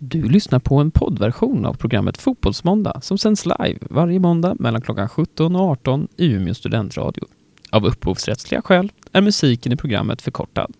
Du 0.00 0.28
lyssnar 0.28 0.58
på 0.58 0.76
en 0.76 0.90
poddversion 0.90 1.66
av 1.66 1.74
programmet 1.74 2.18
Fotbollsmåndag 2.18 3.00
som 3.02 3.18
sänds 3.18 3.46
live 3.46 3.78
varje 3.80 4.18
måndag 4.18 4.56
mellan 4.58 4.80
klockan 4.80 5.08
17 5.08 5.56
och 5.56 5.62
18 5.62 6.08
i 6.16 6.26
Umeå 6.26 6.54
studentradio. 6.54 7.24
Av 7.70 7.86
upphovsrättsliga 7.86 8.62
skäl 8.62 8.92
är 9.12 9.20
musiken 9.20 9.72
i 9.72 9.76
programmet 9.76 10.22
förkortad. 10.22 10.72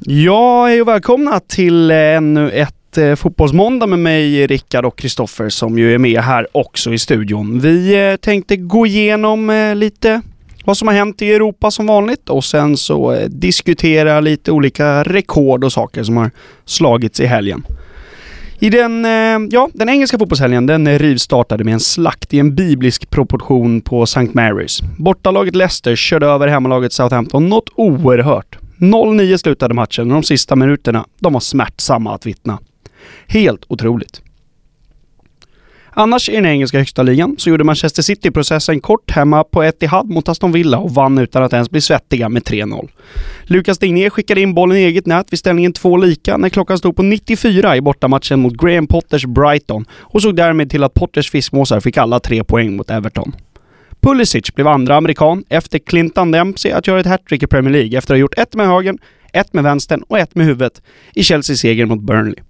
Ja, 0.00 0.66
hej 0.66 0.82
och 0.82 0.88
välkomna 0.88 1.40
till 1.40 1.90
eh, 1.90 1.96
ännu 1.96 2.50
ett 2.50 2.98
eh, 2.98 3.14
Fotbollsmåndag 3.14 3.86
med 3.86 3.98
mig, 3.98 4.46
Rickard 4.46 4.84
och 4.84 4.98
Kristoffer 4.98 5.48
som 5.48 5.78
ju 5.78 5.94
är 5.94 5.98
med 5.98 6.20
här 6.20 6.46
också 6.52 6.92
i 6.92 6.98
studion. 6.98 7.60
Vi 7.60 8.08
eh, 8.10 8.16
tänkte 8.16 8.56
gå 8.56 8.86
igenom 8.86 9.72
lite 9.76 10.22
vad 10.64 10.76
som 10.76 10.88
har 10.88 10.94
hänt 10.94 11.22
i 11.22 11.32
Europa 11.32 11.70
som 11.70 11.86
vanligt 11.86 12.28
och 12.28 12.44
sen 12.44 12.76
så 12.76 13.12
eh, 13.12 13.28
diskutera 13.28 14.20
lite 14.20 14.52
olika 14.52 15.02
rekord 15.02 15.64
och 15.64 15.72
saker 15.72 16.02
som 16.02 16.16
har 16.16 16.30
slagits 16.64 17.20
i 17.20 17.26
helgen. 17.26 17.62
I 18.58 18.70
den, 18.70 19.04
eh, 19.04 19.48
ja, 19.50 19.68
den 19.74 19.88
engelska 19.88 20.18
fotbollshelgen, 20.18 20.66
den 20.66 20.98
rivstartade 20.98 21.64
med 21.64 21.74
en 21.74 21.80
slakt 21.80 22.34
i 22.34 22.38
en 22.38 22.54
biblisk 22.54 23.10
proportion 23.10 23.80
på 23.80 24.02
St. 24.02 24.20
Mary's. 24.20 24.84
Bortalaget 24.98 25.54
Leicester 25.54 25.96
körde 25.96 26.26
över 26.26 26.48
hemmalaget 26.48 26.92
Southampton 26.92 27.48
något 27.48 27.68
oerhört. 27.74 28.58
0-9 28.78 29.36
slutade 29.36 29.74
matchen 29.74 30.10
och 30.10 30.14
de 30.14 30.22
sista 30.22 30.56
minuterna, 30.56 31.06
de 31.20 31.32
var 31.32 31.40
smärtsamma 31.40 32.14
att 32.14 32.26
vittna. 32.26 32.58
Helt 33.26 33.64
otroligt. 33.68 34.22
Annars 35.94 36.28
i 36.28 36.34
den 36.34 36.46
engelska 36.46 36.78
högsta 36.78 37.02
ligan 37.02 37.34
så 37.38 37.50
gjorde 37.50 37.64
Manchester 37.64 38.02
City 38.02 38.30
processen 38.30 38.80
kort 38.80 39.10
hemma 39.10 39.44
på 39.44 39.62
Etihad 39.62 40.10
mot 40.10 40.28
Aston 40.28 40.52
Villa 40.52 40.78
och 40.78 40.94
vann 40.94 41.18
utan 41.18 41.42
att 41.42 41.52
ens 41.52 41.70
bli 41.70 41.80
svettiga 41.80 42.28
med 42.28 42.42
3-0. 42.42 42.88
Lukas 43.42 43.78
Digné 43.78 44.10
skickade 44.10 44.40
in 44.40 44.54
bollen 44.54 44.76
i 44.76 44.80
eget 44.80 45.06
nät 45.06 45.32
vid 45.32 45.38
ställningen 45.38 45.72
2 45.72 45.96
lika 45.96 46.36
när 46.36 46.48
klockan 46.48 46.78
stod 46.78 46.96
på 46.96 47.02
94 47.02 47.76
i 47.76 47.80
bortamatchen 47.80 48.40
mot 48.40 48.52
Graham 48.52 48.86
Potters 48.86 49.24
Brighton 49.26 49.84
och 49.92 50.22
såg 50.22 50.36
därmed 50.36 50.70
till 50.70 50.84
att 50.84 50.94
Potters 50.94 51.30
fiskmåsar 51.30 51.80
fick 51.80 51.96
alla 51.96 52.20
tre 52.20 52.44
poäng 52.44 52.76
mot 52.76 52.90
Everton. 52.90 53.32
Pulisic 54.00 54.54
blev 54.54 54.68
andra 54.68 54.96
amerikan 54.96 55.44
efter 55.48 55.78
Clinton 55.78 56.30
Dempsey 56.30 56.72
att 56.72 56.86
göra 56.86 57.00
ett 57.00 57.06
hattrick 57.06 57.42
i 57.42 57.46
Premier 57.46 57.72
League 57.72 57.98
efter 57.98 58.14
att 58.14 58.16
ha 58.16 58.20
gjort 58.20 58.38
ett 58.38 58.54
med 58.54 58.66
högen, 58.66 58.98
ett 59.32 59.52
med 59.52 59.64
vänstern 59.64 60.02
och 60.08 60.18
ett 60.18 60.34
med 60.34 60.46
huvudet 60.46 60.82
i 61.14 61.22
Chelseas 61.22 61.58
seger 61.58 61.86
mot 61.86 62.00
Burnley. 62.00 62.44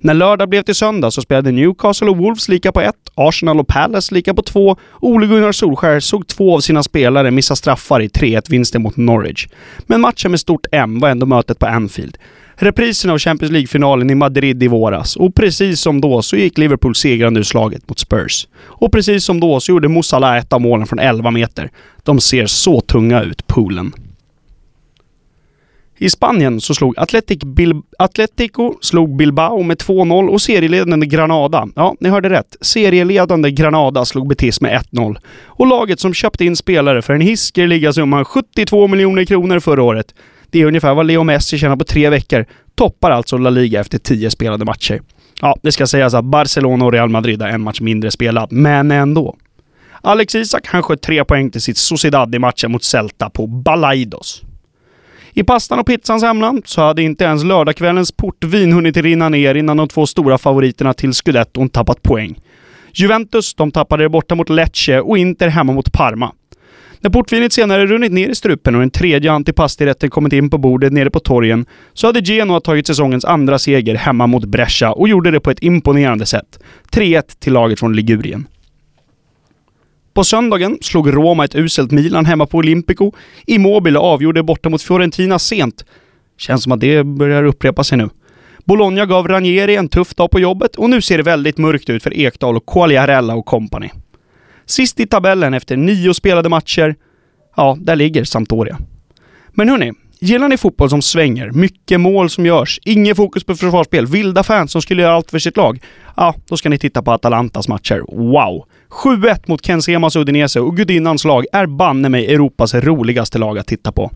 När 0.00 0.14
lördag 0.14 0.48
blev 0.48 0.62
till 0.62 0.74
söndag 0.74 1.10
så 1.10 1.22
spelade 1.22 1.52
Newcastle 1.52 2.08
och 2.08 2.16
Wolves 2.16 2.48
lika 2.48 2.72
på 2.72 2.80
ett, 2.80 3.10
Arsenal 3.14 3.60
och 3.60 3.68
Palace 3.68 4.14
lika 4.14 4.34
på 4.34 4.42
två 4.42 4.76
och 4.80 5.08
Ole 5.08 5.26
Gunnar 5.26 5.52
Solskjær 5.52 6.00
såg 6.00 6.26
två 6.26 6.54
av 6.54 6.60
sina 6.60 6.82
spelare 6.82 7.30
missa 7.30 7.56
straffar 7.56 8.00
i 8.00 8.08
3-1-vinsten 8.08 8.82
mot 8.82 8.96
Norwich. 8.96 9.46
Men 9.86 10.00
matchen 10.00 10.30
med 10.30 10.40
stort 10.40 10.66
M 10.72 10.98
var 10.98 11.08
ändå 11.08 11.26
mötet 11.26 11.58
på 11.58 11.66
Anfield. 11.66 12.18
Reprisen 12.54 13.10
av 13.10 13.18
Champions 13.18 13.52
League-finalen 13.52 14.10
i 14.10 14.14
Madrid 14.14 14.62
i 14.62 14.68
våras 14.68 15.16
och 15.16 15.34
precis 15.34 15.80
som 15.80 16.00
då 16.00 16.22
så 16.22 16.36
gick 16.36 16.58
Liverpool 16.58 16.94
segrande 16.94 17.40
ur 17.40 17.44
slaget 17.44 17.88
mot 17.88 17.98
Spurs. 17.98 18.48
Och 18.60 18.92
precis 18.92 19.24
som 19.24 19.40
då 19.40 19.60
så 19.60 19.72
gjorde 19.72 19.88
Moussala 19.88 20.38
ett 20.38 20.52
av 20.52 20.60
målen 20.60 20.86
från 20.86 20.98
11 20.98 21.30
meter. 21.30 21.70
De 22.02 22.20
ser 22.20 22.46
så 22.46 22.80
tunga 22.80 23.22
ut, 23.22 23.46
poolen. 23.46 23.92
I 26.00 26.10
Spanien 26.10 26.60
så 26.60 26.74
slog 26.74 26.98
Atletic 26.98 27.38
Bil 27.38 27.74
Atletico 27.98 28.74
slog 28.80 29.16
Bilbao 29.16 29.62
med 29.62 29.76
2-0 29.76 30.28
och 30.28 30.42
serieledande 30.42 31.06
Granada, 31.06 31.68
ja, 31.76 31.94
ni 32.00 32.08
hörde 32.08 32.30
rätt, 32.30 32.56
serieledande 32.60 33.50
Granada 33.50 34.04
slog 34.04 34.28
Betis 34.28 34.60
med 34.60 34.80
1-0. 34.92 35.16
Och 35.44 35.66
laget 35.66 36.00
som 36.00 36.14
köpte 36.14 36.44
in 36.44 36.56
spelare 36.56 37.02
för 37.02 37.14
en 37.14 37.20
hiskeliga 37.20 37.92
summa 37.92 38.24
72 38.24 38.86
miljoner 38.86 39.24
kronor 39.24 39.60
förra 39.60 39.82
året, 39.82 40.14
det 40.50 40.60
är 40.60 40.66
ungefär 40.66 40.94
vad 40.94 41.06
Leo 41.06 41.22
Messi 41.22 41.58
tjänar 41.58 41.76
på 41.76 41.84
tre 41.84 42.10
veckor, 42.10 42.46
toppar 42.74 43.10
alltså 43.10 43.36
La 43.36 43.50
Liga 43.50 43.80
efter 43.80 43.98
tio 43.98 44.30
spelade 44.30 44.64
matcher. 44.64 45.00
Ja, 45.40 45.56
det 45.62 45.72
ska 45.72 45.86
sägas 45.86 46.14
att 46.14 46.24
Barcelona 46.24 46.84
och 46.84 46.92
Real 46.92 47.08
Madrid 47.08 47.42
har 47.42 47.48
en 47.48 47.62
match 47.62 47.80
mindre 47.80 48.10
spelad, 48.10 48.52
men 48.52 48.90
ändå. 48.90 49.36
Alex 50.02 50.34
Isak 50.34 50.66
han 50.66 50.82
sköt 50.82 51.02
tre 51.02 51.24
poäng 51.24 51.50
till 51.50 51.60
sitt 51.60 51.76
Sociedad 51.76 52.34
i 52.34 52.38
matchen 52.38 52.72
mot 52.72 52.84
Celta 52.84 53.30
på 53.30 53.46
Balaidos. 53.46 54.42
I 55.38 55.44
pastan 55.44 55.78
och 55.78 55.86
pizzans 55.86 56.22
hemland 56.22 56.62
så 56.66 56.80
hade 56.80 57.02
inte 57.02 57.24
ens 57.24 57.44
lördagskvällens 57.44 58.12
portvin 58.12 58.72
hunnit 58.72 58.96
rinna 58.96 59.28
ner 59.28 59.54
innan 59.54 59.76
de 59.76 59.88
två 59.88 60.06
stora 60.06 60.38
favoriterna 60.38 60.94
till 60.94 61.12
scudetton 61.12 61.68
tappat 61.68 62.02
poäng. 62.02 62.38
Juventus, 62.92 63.54
de 63.54 63.70
tappade 63.70 64.02
det 64.02 64.08
borta 64.08 64.34
mot 64.34 64.48
Lecce 64.48 65.00
och 65.00 65.18
Inter 65.18 65.48
hemma 65.48 65.72
mot 65.72 65.92
Parma. 65.92 66.32
När 67.00 67.10
portvinet 67.10 67.52
senare 67.52 67.86
runnit 67.86 68.12
ner 68.12 68.28
i 68.28 68.34
strupen 68.34 68.74
och 68.74 68.80
den 68.80 68.90
tredje 68.90 69.32
antipastirätten 69.32 70.10
kommit 70.10 70.32
in 70.32 70.50
på 70.50 70.58
bordet 70.58 70.92
nere 70.92 71.10
på 71.10 71.20
torgen 71.20 71.66
så 71.92 72.06
hade 72.06 72.20
Genoa 72.20 72.60
tagit 72.60 72.86
säsongens 72.86 73.24
andra 73.24 73.58
seger 73.58 73.94
hemma 73.94 74.26
mot 74.26 74.44
Brescia 74.44 74.92
och 74.92 75.08
gjorde 75.08 75.30
det 75.30 75.40
på 75.40 75.50
ett 75.50 75.62
imponerande 75.62 76.26
sätt. 76.26 76.58
3-1 76.92 77.22
till 77.38 77.52
laget 77.52 77.80
från 77.80 77.96
Ligurien. 77.96 78.46
På 80.18 80.24
söndagen 80.24 80.78
slog 80.80 81.14
Roma 81.14 81.44
ett 81.44 81.54
uselt 81.54 81.90
Milan 81.90 82.26
hemma 82.26 82.46
på 82.46 82.58
Olympico. 82.58 83.12
Immobile 83.46 83.98
avgjorde 83.98 84.42
borta 84.42 84.68
mot 84.68 84.82
Fiorentina 84.82 85.38
sent. 85.38 85.84
Känns 86.38 86.62
som 86.62 86.72
att 86.72 86.80
det 86.80 87.04
börjar 87.04 87.44
upprepa 87.44 87.84
sig 87.84 87.98
nu. 87.98 88.08
Bologna 88.64 89.06
gav 89.06 89.28
Ranieri 89.28 89.76
en 89.76 89.88
tuff 89.88 90.14
dag 90.14 90.30
på 90.30 90.40
jobbet 90.40 90.76
och 90.76 90.90
nu 90.90 91.00
ser 91.00 91.16
det 91.16 91.22
väldigt 91.22 91.58
mörkt 91.58 91.90
ut 91.90 92.02
för 92.02 92.14
Ekdal 92.14 92.56
och 92.56 92.66
Quagliarella 92.66 93.34
och 93.34 93.46
company. 93.46 93.90
Sist 94.66 95.00
i 95.00 95.06
tabellen 95.06 95.54
efter 95.54 95.76
nio 95.76 96.14
spelade 96.14 96.48
matcher, 96.48 96.94
ja, 97.56 97.76
där 97.80 97.96
ligger 97.96 98.24
Sampdoria. 98.24 98.78
Men 99.52 99.68
hörni, 99.68 99.92
gillar 100.18 100.48
ni 100.48 100.56
fotboll 100.56 100.90
som 100.90 101.02
svänger, 101.02 101.50
mycket 101.50 102.00
mål 102.00 102.30
som 102.30 102.46
görs, 102.46 102.80
inget 102.84 103.16
fokus 103.16 103.44
på 103.44 103.54
försvarsspel, 103.54 104.06
vilda 104.06 104.42
fans 104.42 104.72
som 104.72 104.82
skulle 104.82 105.02
göra 105.02 105.14
allt 105.14 105.30
för 105.30 105.38
sitt 105.38 105.56
lag? 105.56 105.78
Ja, 106.16 106.34
då 106.48 106.56
ska 106.56 106.68
ni 106.68 106.78
titta 106.78 107.02
på 107.02 107.12
Atalantas 107.12 107.68
matcher. 107.68 108.02
Wow! 108.08 108.64
7-1 109.04 109.40
mot 109.46 109.62
Ken 109.62 109.82
Semas 109.82 110.16
Udinese 110.16 110.60
och 110.60 110.76
gudinnans 110.76 111.24
lag 111.24 111.44
är 111.52 111.66
banne 111.66 112.08
mig 112.08 112.34
Europas 112.34 112.74
roligaste 112.74 113.38
lag 113.38 113.58
att 113.58 113.66
titta 113.66 113.92
på. 113.92 114.10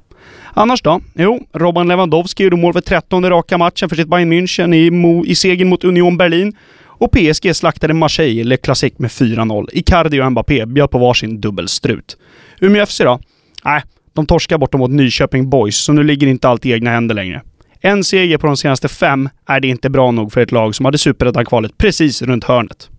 Annars 0.54 0.82
då? 0.82 1.00
Jo, 1.14 1.46
Robban 1.52 1.88
Lewandowski 1.88 2.42
gjorde 2.44 2.56
mål 2.56 2.72
för 2.72 2.80
13 2.80 3.30
raka 3.30 3.58
matchen 3.58 3.88
för 3.88 3.96
sitt 3.96 4.08
Bayern 4.08 4.32
München 4.32 4.74
i, 4.74 4.90
mo- 4.90 5.24
i 5.26 5.34
segern 5.34 5.68
mot 5.68 5.84
Union 5.84 6.16
Berlin. 6.16 6.56
Och 6.84 7.12
PSG 7.12 7.56
slaktade 7.56 7.94
Marseille 7.94 8.40
i 8.40 8.44
Le 8.44 8.56
Classique 8.56 8.96
med 8.98 9.10
4-0. 9.10 9.68
Icardi 9.72 10.20
och 10.20 10.32
Mbappé 10.32 10.66
bjöd 10.66 10.90
på 10.90 10.98
varsin 10.98 11.40
dubbelstrut. 11.40 12.16
Umeå 12.60 12.86
FC 12.86 12.98
då? 12.98 13.20
Nej, 13.64 13.82
de 14.14 14.26
torskar 14.26 14.58
borta 14.58 14.78
mot 14.78 14.90
Nyköping 14.90 15.50
Boys, 15.50 15.76
så 15.76 15.92
nu 15.92 16.02
ligger 16.02 16.26
inte 16.26 16.48
allt 16.48 16.66
i 16.66 16.72
egna 16.72 16.90
händer 16.90 17.14
längre. 17.14 17.42
En 17.80 18.04
seger 18.04 18.38
på 18.38 18.46
de 18.46 18.56
senaste 18.56 18.88
fem 18.88 19.28
är 19.46 19.60
det 19.60 19.68
inte 19.68 19.90
bra 19.90 20.10
nog 20.10 20.32
för 20.32 20.40
ett 20.40 20.52
lag 20.52 20.74
som 20.74 20.84
hade 20.84 20.98
superettan-kvalet 20.98 21.78
precis 21.78 22.22
runt 22.22 22.44
hörnet. 22.44 22.90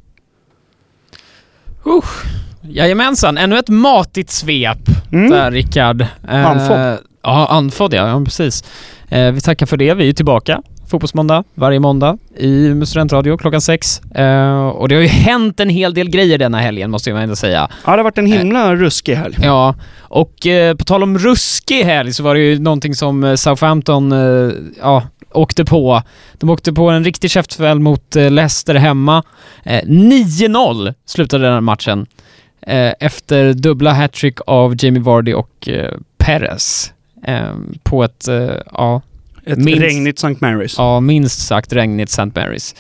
Uh, 1.88 2.04
jajamensan, 2.62 3.38
ännu 3.38 3.58
ett 3.58 3.70
matigt 3.70 4.30
svep 4.30 4.78
Mm. 5.14 5.30
där 5.32 5.52
Rickard. 5.52 6.02
Eh, 6.02 6.46
Andfådd. 6.46 6.98
Ja, 7.24 7.48
andfådd 7.48 7.94
ja, 7.94 8.08
ja 8.08 8.22
precis. 8.26 8.64
Eh, 9.10 9.32
vi 9.32 9.42
tackar 9.42 9.66
för 9.66 9.78
det, 9.78 9.94
vi 9.94 10.10
är 10.10 10.14
tillbaka. 10.14 10.62
Fotbollsmåndag 10.88 11.44
varje 11.54 11.80
måndag 11.80 12.18
i 12.38 12.86
studentradio 12.86 13.38
klockan 13.38 13.62
sex. 13.62 14.00
Eh, 14.00 14.68
och 14.68 14.90
det 14.90 14.96
har 14.96 15.02
ju 15.02 15.08
hänt 15.30 15.60
en 15.60 15.70
hel 15.70 15.94
del 15.94 16.10
grejer 16.10 16.38
denna 16.38 16.60
helgen 16.60 16.92
måste 16.92 17.10
jag 17.10 17.24
ändå 17.24 17.36
säga. 17.36 17.70
Ja, 17.86 17.92
det 17.92 17.98
har 17.98 18.04
varit 18.04 18.18
en 18.18 18.26
himla 18.26 18.76
ruskig 18.76 19.16
helg. 19.16 19.38
Ja, 19.42 19.76
och 20.00 20.48
eh, 20.48 20.76
på 20.76 20.84
tal 20.84 21.04
om 21.04 21.18
ruskig 21.18 21.84
helg 21.84 22.14
så 22.14 22.24
var 22.24 22.36
det 22.36 22.42
ju 22.42 22.60
någonting 22.60 22.96
som 22.96 23.24
eh, 23.24 23.36
Southampton, 23.36 24.12
eh, 24.12 24.52
ja, 24.82 25.04
åkte 25.32 25.66
på. 25.66 26.02
De 26.34 26.50
åkte 26.50 26.74
på 26.74 26.90
en 26.90 27.04
riktig 27.04 27.32
käftsmäll 27.32 27.80
mot 27.80 28.16
eh, 28.16 28.32
Leicester 28.32 28.76
hemma. 28.76 29.24
Eh, 29.64 29.82
9-0 29.84 30.94
slutade 31.06 31.44
den 31.44 31.54
här 31.54 31.62
matchen. 31.62 32.06
Eh, 32.62 32.94
efter 33.00 33.54
dubbla 33.54 33.94
hattrick 33.94 34.38
av 34.48 34.76
Jamie 34.84 35.02
Vardy 35.02 35.34
och 35.34 35.70
eh, 35.70 35.94
Perez. 36.18 36.94
Eh, 37.26 37.54
på 37.84 38.04
ett, 38.04 38.28
eh, 38.28 38.50
ja, 38.74 39.02
Ett 39.46 39.58
Minst- 39.58 39.82
regnigt 39.82 40.18
St. 40.20 40.46
Mary's. 40.46 40.76
ja, 40.78 41.00
minst 41.00 41.48
sagt 41.48 41.74
regnigt 41.74 42.10
St. 42.10 42.32
Marys. 42.36 42.76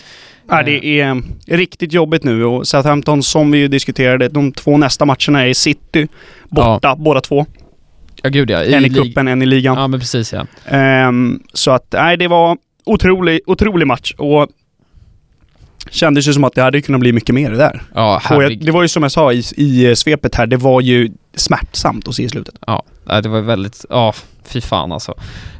Ja, 0.49 0.63
det 0.63 0.85
är 0.85 1.09
eh, 1.09 1.15
riktigt 1.47 1.93
jobbigt 1.93 2.23
nu 2.23 2.45
och 2.45 2.67
Southampton, 2.67 3.23
som 3.23 3.51
vi 3.51 3.57
ju 3.57 3.67
diskuterade, 3.67 4.27
de 4.27 4.51
två 4.51 4.77
nästa 4.77 5.05
matcherna 5.05 5.41
är 5.41 5.45
i 5.47 5.53
City, 5.53 6.07
borta 6.49 6.95
båda 6.95 7.21
två. 7.21 7.45
Ja, 8.21 8.29
gud 8.29 8.49
ja. 8.49 8.63
en 8.63 8.85
i 8.85 8.89
cupen, 8.89 9.27
en 9.27 9.41
i 9.41 9.45
ligan. 9.45 9.77
Ja, 9.77 9.87
men 9.87 9.99
precis 9.99 10.33
ja. 10.33 10.45
Ehm, 10.65 11.39
så 11.53 11.71
att, 11.71 11.87
nej, 11.93 12.17
det 12.17 12.27
var 12.27 12.57
otrolig, 12.85 13.39
otrolig 13.45 13.87
match 13.87 14.13
och 14.17 14.47
Kändes 15.89 16.27
ju 16.27 16.33
som 16.33 16.43
att 16.43 16.53
det 16.55 16.61
hade 16.61 16.81
kunnat 16.81 17.01
bli 17.01 17.13
mycket 17.13 17.35
mer 17.35 17.51
där. 17.51 17.81
Ja, 17.95 18.21
Och 18.35 18.43
jag, 18.43 18.59
det 18.59 18.71
var 18.71 18.81
ju 18.81 18.87
som 18.87 19.03
jag 19.03 19.11
sa 19.11 19.33
i, 19.33 19.43
i 19.57 19.95
svepet 19.95 20.35
här, 20.35 20.47
det 20.47 20.57
var 20.57 20.81
ju 20.81 21.09
smärtsamt 21.35 22.07
att 22.07 22.15
se 22.15 22.23
i 22.23 22.29
slutet. 22.29 22.55
Ja, 22.67 22.83
det 23.23 23.29
var 23.29 23.41
väldigt, 23.41 23.85
ja, 23.89 24.13
fy 24.45 24.61
fan 24.61 24.91
alltså. 24.91 25.11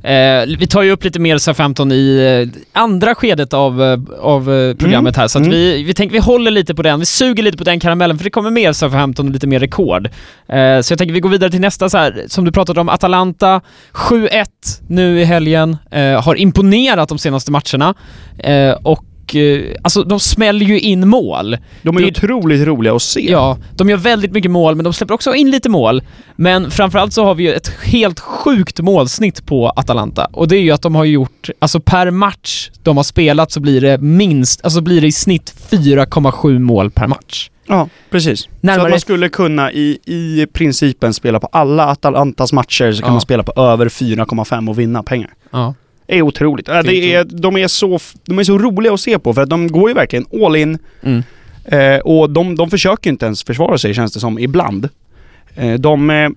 Eh, 0.04 0.46
vi 0.60 0.68
tar 0.70 0.82
ju 0.82 0.92
upp 0.92 1.04
lite 1.04 1.20
mer 1.20 1.38
SA-15 1.38 1.94
i 1.94 2.42
eh, 2.42 2.60
andra 2.82 3.16
skedet 3.16 3.54
av, 3.54 3.84
eh, 3.84 4.00
av 4.22 4.54
eh, 4.54 4.76
programmet 4.76 5.18
här, 5.18 5.28
så 5.28 5.38
att 5.40 5.46
Mm. 5.46 5.58
vi, 5.58 5.84
vi 5.84 5.94
tänker 5.94 6.14
vi 6.14 6.20
håller 6.20 6.52
lite 6.52 6.76
på 6.76 6.82
den, 6.82 7.00
vi 7.00 7.06
suger 7.06 7.44
lite 7.44 7.58
på 7.58 7.64
den 7.64 7.80
karamellen, 7.80 8.18
för 8.18 8.24
det 8.24 8.30
kommer 8.30 8.52
mer 8.52 8.74
SA-15 8.74 9.20
och 9.20 9.26
lite 9.32 9.48
mer 9.48 9.60
rekord. 9.60 10.06
Eh, 10.48 10.82
så 10.82 10.92
jag 10.92 10.98
tänker 10.98 11.14
vi 11.14 11.20
går 11.20 11.30
vidare 11.30 11.52
till 11.52 11.62
nästa 11.62 11.90
så 11.90 11.98
här, 11.98 12.24
som 12.28 12.46
du 12.46 12.52
pratade 12.52 12.82
om, 12.82 12.90
Atalanta, 12.90 13.62
7-1 13.94 14.46
nu 14.88 15.20
i 15.22 15.24
helgen, 15.24 15.78
eh, 15.92 16.22
har 16.24 16.36
imponerat 16.36 17.10
de 17.10 17.18
senaste 17.18 17.52
matcherna, 17.52 17.94
eh, 18.38 18.78
och 19.24 19.36
eh, 19.36 19.76
Alltså 19.82 20.04
de 20.04 20.20
smäller 20.20 20.66
ju 20.66 20.80
in 20.80 21.08
mål. 21.08 21.58
De 21.82 21.98
är 21.98 22.02
Det- 22.02 22.08
otroligt 22.08 22.68
roliga 22.68 22.96
att 22.96 23.02
se. 23.02 23.32
Ja, 23.32 23.58
de 23.76 23.90
gör 23.90 23.98
väldigt 23.98 24.32
mycket 24.32 24.52
mål, 24.52 24.76
men 24.76 24.84
de 24.84 24.94
släpper 24.94 25.14
också 25.14 25.34
in 25.36 25.52
lite 25.52 25.70
mål. 25.70 26.02
Men 26.36 26.72
framförallt 26.72 27.14
så 27.14 27.24
har 27.24 27.36
vi 27.36 27.44
ju 27.44 27.54
ett 27.54 27.68
helt 27.84 28.20
sjukt 28.20 28.80
målsnitt 28.80 29.46
på 29.46 29.70
Atalanta. 29.70 30.26
Och 30.34 30.48
det 30.48 30.56
är 30.58 30.62
ju 30.62 30.72
att 30.72 30.82
de 30.82 30.96
har 30.96 31.06
gjort, 31.06 31.50
alltså 31.60 31.80
per 31.80 32.12
match 32.12 32.70
de 32.84 32.98
har 32.98 33.04
spelat 33.04 33.52
så 33.52 33.60
blir 33.60 33.82
det 33.82 33.98
minst, 33.98 34.64
alltså 34.64 34.82
blir 34.82 35.02
det 35.02 35.08
i 35.08 35.12
snitt 35.12 35.54
4,7 35.70 36.60
mål 36.60 36.92
per 36.92 37.08
match. 37.08 37.50
Ja, 37.68 37.90
precis. 38.10 38.40
Så 38.42 38.50
Närmare- 38.62 38.84
att 38.86 38.90
man 38.90 39.00
skulle 39.00 39.30
kunna 39.30 39.72
i, 39.72 39.98
i 40.06 40.48
principen 40.54 41.14
spela 41.14 41.40
på 41.40 41.48
alla 41.52 41.88
Atalantas 41.88 42.54
matcher 42.54 42.92
så 42.92 43.02
kan 43.02 43.08
Ja. 43.08 43.12
man 43.12 43.22
spela 43.22 43.44
på 43.44 43.62
över 43.62 43.90
4,5 43.90 44.70
och 44.70 44.80
vinna 44.80 45.04
pengar. 45.04 45.30
Ja. 45.52 45.74
Är 46.08 46.22
otroligt. 46.22 46.68
Ja, 46.68 46.84
Det 46.84 47.14
är, 47.14 47.24
de, 47.24 47.58
är 47.58 47.68
så, 47.68 48.00
de 48.26 48.40
är 48.40 48.44
så 48.44 48.58
roliga 48.58 48.94
att 48.94 49.00
se 49.00 49.20
på 49.20 49.34
för 49.34 49.42
att 49.42 49.50
de 49.50 49.68
går 49.68 49.90
ju 49.90 49.94
verkligen 49.96 50.26
all 50.46 50.56
in 50.56 50.78
Mm. 51.02 51.24
eh, 51.66 52.00
och 52.00 52.30
de, 52.30 52.56
de 52.56 52.70
försöker 52.70 53.10
inte 53.10 53.26
ens 53.26 53.44
försvara 53.44 53.78
sig 53.78 53.94
känns 53.94 54.14
det 54.14 54.20
som 54.20 54.40
ibland. 54.40 54.90
Eh, 55.56 55.74
de... 55.74 56.10
Eh, 56.10 56.30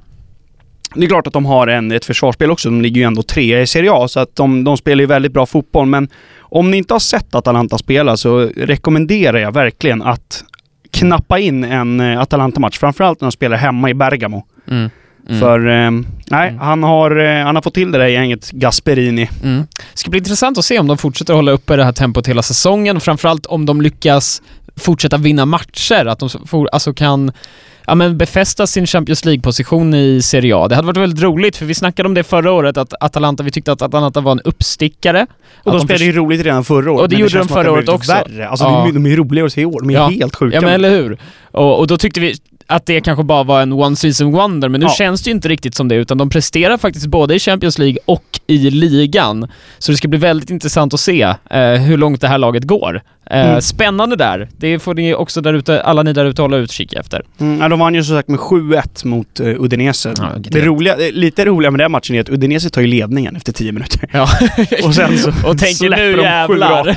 det 0.94 1.04
är 1.04 1.08
klart 1.08 1.26
att 1.26 1.32
de 1.32 1.46
har 1.46 1.66
en, 1.66 1.92
ett 1.92 2.04
försvarsspel 2.04 2.50
också. 2.50 2.68
De 2.70 2.82
ligger 2.82 3.00
ju 3.00 3.06
ändå 3.06 3.22
trea 3.22 3.62
i 3.62 3.66
Serie 3.66 3.92
A 3.92 4.08
så 4.08 4.20
att 4.20 4.36
de, 4.36 4.64
de 4.64 4.76
spelar 4.76 5.00
ju 5.00 5.06
väldigt 5.06 5.32
bra 5.32 5.46
fotboll 5.46 5.86
men 5.86 6.08
om 6.40 6.70
ni 6.70 6.76
inte 6.76 6.94
har 6.94 6.98
sett 6.98 7.34
Atalanta 7.34 7.78
spela 7.78 8.16
så 8.16 8.38
rekommenderar 8.56 9.38
jag 9.38 9.52
verkligen 9.52 10.02
att 10.02 10.44
knappa 10.90 11.38
in 11.38 11.64
en 11.64 12.00
eh, 12.00 12.20
Atalanta-match. 12.20 12.78
Framförallt 12.78 13.20
när 13.20 13.26
de 13.26 13.32
spelar 13.32 13.56
hemma 13.56 13.90
i 13.90 13.94
Bergamo. 13.94 14.44
Mm. 14.70 14.90
Mm. 15.28 15.40
För, 15.40 15.58
eh, 15.68 15.90
nej, 16.30 16.48
Mm. 16.48 16.58
han, 16.60 16.82
har, 16.82 17.16
eh, 17.16 17.44
han 17.44 17.54
har 17.54 17.62
fått 17.62 17.74
till 17.74 17.92
det 17.92 17.98
där 17.98 18.06
gänget 18.06 18.50
Gasperini. 18.50 19.30
Mm. 19.42 19.58
Det 19.76 19.98
ska 19.98 20.10
bli 20.10 20.18
intressant 20.18 20.58
att 20.58 20.64
se 20.64 20.78
om 20.78 20.86
de 20.86 20.98
fortsätter 20.98 21.34
hålla 21.34 21.52
uppe 21.52 21.76
det 21.76 21.84
här 21.84 21.92
tempot 21.92 22.26
hela 22.28 22.42
säsongen, 22.42 23.00
framförallt 23.00 23.46
om 23.46 23.66
de 23.66 23.80
lyckas 23.80 24.42
fortsätta 24.76 25.16
vinna 25.16 25.46
matcher, 25.46 26.06
att 26.06 26.18
de 26.18 26.28
får, 26.46 26.68
alltså 26.72 26.94
kan 26.94 27.32
ja, 27.86 27.94
men 27.94 28.18
befästa 28.18 28.66
sin 28.66 28.86
Champions 28.86 29.24
League-position 29.24 29.94
i 29.94 30.22
Serie 30.22 30.56
A. 30.56 30.68
Det 30.68 30.74
hade 30.74 30.86
varit 30.86 30.96
väldigt 30.96 31.22
roligt, 31.22 31.56
för 31.56 31.66
vi 31.66 31.74
snackade 31.74 32.08
om 32.08 32.14
det 32.14 32.22
förra 32.24 32.52
året, 32.52 32.76
att 32.76 32.94
Atalanta, 33.00 33.42
vi 33.42 33.50
tyckte 33.50 33.72
att 33.72 33.82
Atalanta 33.82 34.20
var 34.20 34.32
en 34.32 34.40
uppstickare. 34.40 35.26
Och 35.62 35.72
de 35.72 35.80
spelade 35.80 36.04
ju 36.04 36.12
roligt 36.12 36.40
redan 36.44 36.64
förra 36.64 36.92
året. 36.92 37.02
Och 37.02 37.08
det 37.08 37.16
men 37.16 37.20
gjorde 37.20 37.38
de 37.38 37.48
förra 37.48 37.72
året 37.72 37.88
också. 37.88 38.12
Värre. 38.12 38.48
Alltså 38.48 38.64
Ja. 38.64 38.70
de, 38.70 38.88
är- 38.88 38.92
de 38.92 39.06
är 39.06 39.10
ju 39.10 39.16
roliga 39.16 39.44
att 39.44 39.52
se 39.52 39.60
i 39.60 39.64
år. 39.64 39.80
De 39.80 39.90
är 39.90 39.94
Ja. 39.94 40.08
helt 40.08 40.36
sjuka. 40.36 40.56
Ja 40.56 40.60
men 40.60 40.70
eller 40.72 40.90
hur? 40.90 41.18
Och, 41.52 41.78
och 41.78 41.86
då 41.86 41.98
tyckte 41.98 42.20
vi 42.20 42.34
att 42.66 42.86
det 42.86 43.00
kanske 43.00 43.24
bara 43.24 43.42
var 43.42 43.62
en 43.62 43.72
one 43.72 43.96
season 43.96 44.32
wonder, 44.32 44.68
men 44.68 44.80
nu 44.80 44.86
Ja. 44.86 44.92
känns 44.98 45.22
det 45.22 45.30
ju 45.30 45.34
inte 45.34 45.48
riktigt 45.48 45.74
som 45.74 45.88
det, 45.88 45.94
utan 45.94 46.18
de 46.18 46.30
presterar 46.30 46.76
faktiskt 46.76 47.06
både 47.06 47.34
i 47.34 47.38
Champions 47.38 47.78
League 47.78 47.98
och 48.04 48.24
i 48.46 48.70
ligan. 48.70 49.48
Så 49.78 49.92
det 49.92 49.96
ska 49.98 50.08
bli 50.08 50.18
väldigt 50.18 50.50
intressant 50.50 50.94
att 50.94 51.00
se 51.00 51.22
eh, 51.50 51.72
hur 51.72 51.96
långt 51.96 52.20
det 52.20 52.28
här 52.28 52.38
laget 52.38 52.64
går. 52.64 53.02
Eh, 53.30 53.46
Mm. 53.46 53.62
Spännande 53.62 54.16
där. 54.16 54.48
Det 54.56 54.78
får 54.78 54.94
ni 54.94 55.14
också 55.14 55.40
där 55.40 55.54
ute, 55.54 55.82
alla 55.82 56.02
ni 56.02 56.12
där 56.12 56.24
ute 56.24 56.42
hålla 56.42 56.56
utkik 56.56 56.92
efter. 56.92 57.22
Mm, 57.40 57.60
ja, 57.60 57.68
de 57.68 57.78
vann 57.78 57.94
ju 57.94 58.04
som 58.04 58.16
sagt 58.16 58.28
med 58.28 58.40
7-1 58.40 59.06
mot 59.06 59.40
uh, 59.40 59.62
Udinese. 59.62 60.14
Ja, 60.18 60.28
det 60.36 60.60
roliga, 60.60 61.06
eh, 61.06 61.12
lite 61.12 61.44
roliga 61.44 61.70
med 61.70 61.80
den 61.80 61.90
matchen 61.90 62.16
är 62.16 62.20
att 62.20 62.28
Udinese 62.28 62.70
tar 62.70 62.80
ju 62.80 62.86
ledningen 62.86 63.36
efter 63.36 63.52
10 63.52 63.72
minuter. 63.72 64.08
Ja. 64.12 64.28
Och 64.84 64.94
sen 64.94 65.18
så 65.18 65.32
och 65.44 65.58
tänker 65.58 65.90
nu 65.90 66.22
jävlar. 66.22 66.96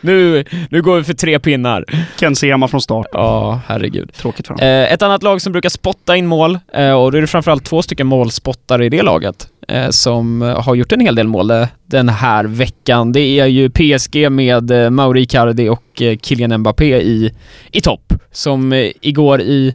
nu, 0.00 0.44
nu 0.70 0.82
går 0.82 0.96
vi 0.96 1.04
för 1.04 1.14
tre 1.14 1.38
pinnar. 1.38 1.84
Ken 2.18 2.36
Sema 2.36 2.68
från 2.68 2.80
start. 2.80 3.06
Ja, 3.12 3.60
herregud. 3.66 4.12
Tråkigt 4.12 4.46
för 4.46 4.54
dem. 4.54 4.66
Eh, 4.66 4.92
ett 4.92 5.02
annat 5.02 5.22
lag 5.22 5.40
som 5.40 5.52
brukar 5.52 5.68
spotta 5.68 6.16
in 6.16 6.26
mål, 6.26 6.58
eh, 6.72 6.90
och 6.92 7.12
då 7.12 7.18
är 7.18 7.20
det 7.20 7.26
framförallt 7.26 7.64
två 7.64 7.82
stycken 7.82 8.06
målspottare 8.06 8.86
i 8.86 8.88
det 8.88 9.02
laget, 9.02 9.48
Eh, 9.68 9.90
som 9.90 10.42
eh, 10.42 10.60
har 10.62 10.74
gjort 10.74 10.92
en 10.92 11.00
hel 11.00 11.14
del 11.14 11.28
mål 11.28 11.50
eh, 11.50 11.68
den 11.86 12.08
här 12.08 12.44
veckan. 12.44 13.12
Det 13.12 13.20
är 13.20 13.46
ju 13.46 13.70
PSG 13.70 14.32
med 14.32 14.92
Mauri 14.92 15.22
Icardi 15.22 15.68
och 15.68 16.02
Kylian 16.22 16.60
Mbappé 16.60 17.02
i, 17.02 17.32
i 17.70 17.80
topp, 17.80 18.12
som 18.32 18.72
igår 19.00 19.40
i, 19.40 19.74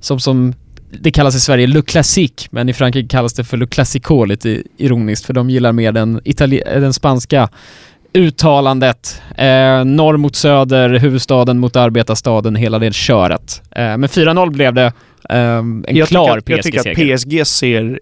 som, 0.00 0.20
som 0.20 0.54
det 0.90 1.10
kallas 1.10 1.36
i 1.36 1.40
Sverige 1.40 1.66
Le 1.66 1.82
Classique, 1.82 2.48
men 2.50 2.68
i 2.68 2.72
Frankrike 2.72 3.08
kallas 3.08 3.34
det 3.34 3.44
för 3.44 3.56
Le 3.56 3.66
Classico, 3.66 4.24
lite 4.24 4.62
ironiskt, 4.76 5.26
för 5.26 5.34
de 5.34 5.50
gillar 5.50 5.72
mer 5.72 5.92
den, 5.92 6.20
itali- 6.20 6.80
den 6.80 6.92
spanska 6.92 7.48
uttalandet. 8.16 9.22
Eh, 9.38 9.84
norr 9.84 10.16
mot 10.16 10.36
söder, 10.36 10.98
huvudstaden 10.98 11.58
mot 11.58 11.76
arbetarstaden, 11.76 12.56
hela 12.56 12.78
det 12.78 12.94
köret. 12.94 13.62
Eh, 13.70 13.82
men 13.96 14.08
4-0 14.08 14.50
blev 14.50 14.74
det. 14.74 14.92
Eh, 15.30 15.38
en 15.38 15.84
jag 15.88 16.08
klar 16.08 16.38
att- 16.38 16.48
Jag 16.48 16.62
tycker 16.62 16.78
PSG-seger. 16.78 17.14
att 17.14 17.20
PSG 17.20 17.46
ser... 17.46 18.00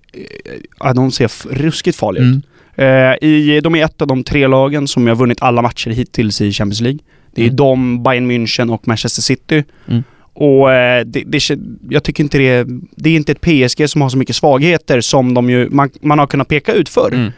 eh, 0.85 0.95
de 0.95 1.11
ser 1.13 1.55
ruskigt 1.55 1.99
farliga 1.99 2.25
ut. 2.25 2.45
Mm. 2.77 3.13
Eh, 3.13 3.29
i, 3.29 3.61
de 3.61 3.75
är 3.75 3.85
ett 3.85 4.03
av 4.03 4.09
de 4.09 4.25
tre 4.25 4.47
lagen 4.47 4.89
som 4.89 5.07
har 5.07 5.15
vunnit 5.15 5.43
alla 5.43 5.63
matcher 5.63 5.91
hittills 5.91 6.41
i 6.41 6.53
Champions 6.53 6.81
League. 6.81 6.99
Det 7.35 7.41
är 7.43 7.45
Mm. 7.45 7.57
de, 7.57 8.03
Bayern 8.03 8.31
München 8.31 8.73
och 8.73 8.89
Manchester 8.89 9.23
City. 9.23 9.65
Mm. 9.89 10.03
Och 10.37 10.73
eh, 10.73 11.05
det, 11.05 11.23
det, 11.27 11.51
jag 11.91 12.03
tycker 12.03 12.23
inte 12.25 12.39
det 12.39 12.49
är... 12.51 12.67
Det 12.97 13.11
är 13.11 13.17
inte 13.17 13.33
ett 13.33 13.41
PSG 13.41 13.91
som 13.91 14.03
har 14.03 14.09
så 14.09 14.17
mycket 14.19 14.37
svagheter 14.37 15.01
som 15.01 15.35
de 15.35 15.51
ju, 15.51 15.71
man, 15.71 15.91
man 16.03 16.19
har 16.19 16.27
kunnat 16.27 16.49
peka 16.49 16.73
ut 16.73 16.89
förr. 16.89 17.11
Mm. 17.13 17.33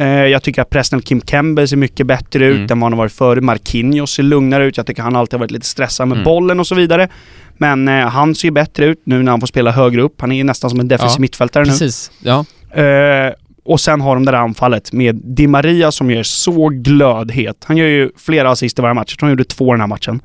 Eh, 0.00 0.06
jag 0.08 0.42
tycker 0.42 0.62
att 0.62 0.70
Presnel 0.70 1.02
Kim 1.02 1.20
Kembe 1.20 1.66
ser 1.66 1.76
mycket 1.76 2.06
bättre 2.06 2.46
ut 2.46 2.56
Mm. 2.56 2.62
än 2.72 2.80
vad 2.80 2.82
han 2.86 2.92
har 2.92 2.98
varit 2.98 3.12
förr. 3.12 3.40
Marquinhos 3.40 4.10
ser 4.12 4.22
lugnare 4.22 4.64
ut. 4.66 4.76
Jag 4.76 4.86
tycker 4.86 5.02
han 5.02 5.16
alltid 5.16 5.34
har 5.34 5.38
varit 5.40 5.50
lite 5.50 5.66
stressad 5.66 6.08
med 6.08 6.16
Mm. 6.16 6.24
bollen 6.24 6.60
och 6.60 6.66
så 6.66 6.74
vidare. 6.74 7.08
Men 7.56 7.88
eh, 7.88 8.06
han 8.06 8.34
ser 8.34 8.48
ju 8.48 8.52
bättre 8.52 8.84
ut 8.86 9.00
nu 9.04 9.22
när 9.22 9.30
han 9.32 9.40
får 9.40 9.46
spela 9.46 9.70
högre 9.70 10.02
upp. 10.02 10.20
Han 10.20 10.32
är 10.32 10.36
ju 10.36 10.44
nästan 10.44 10.70
som 10.70 10.80
en 10.80 10.88
defensiv 10.88 11.16
Ja, 11.18 11.20
mittfältare 11.20 11.64
nu. 11.64 11.70
Precis, 11.70 12.10
ja. 12.22 12.44
Eh, 12.82 13.32
och 13.64 13.80
sen 13.80 14.00
har 14.00 14.14
de 14.14 14.24
det 14.24 14.32
där 14.32 14.38
anfallet 14.38 14.92
med 14.92 15.20
Di 15.24 15.46
Maria 15.46 15.92
som 15.92 16.10
är 16.10 16.22
så 16.22 16.68
glödhet. 16.68 17.64
Han 17.64 17.76
gör 17.76 17.86
ju 17.86 18.10
flera 18.16 18.50
assist 18.50 18.78
i 18.78 18.82
varje 18.82 18.94
match. 18.94 19.12
Jag 19.12 19.18
tror 19.18 19.26
han 19.26 19.32
gjorde 19.32 19.44
två 19.44 19.72
den 19.72 19.80
här 19.80 19.88
matchen. 19.88 20.20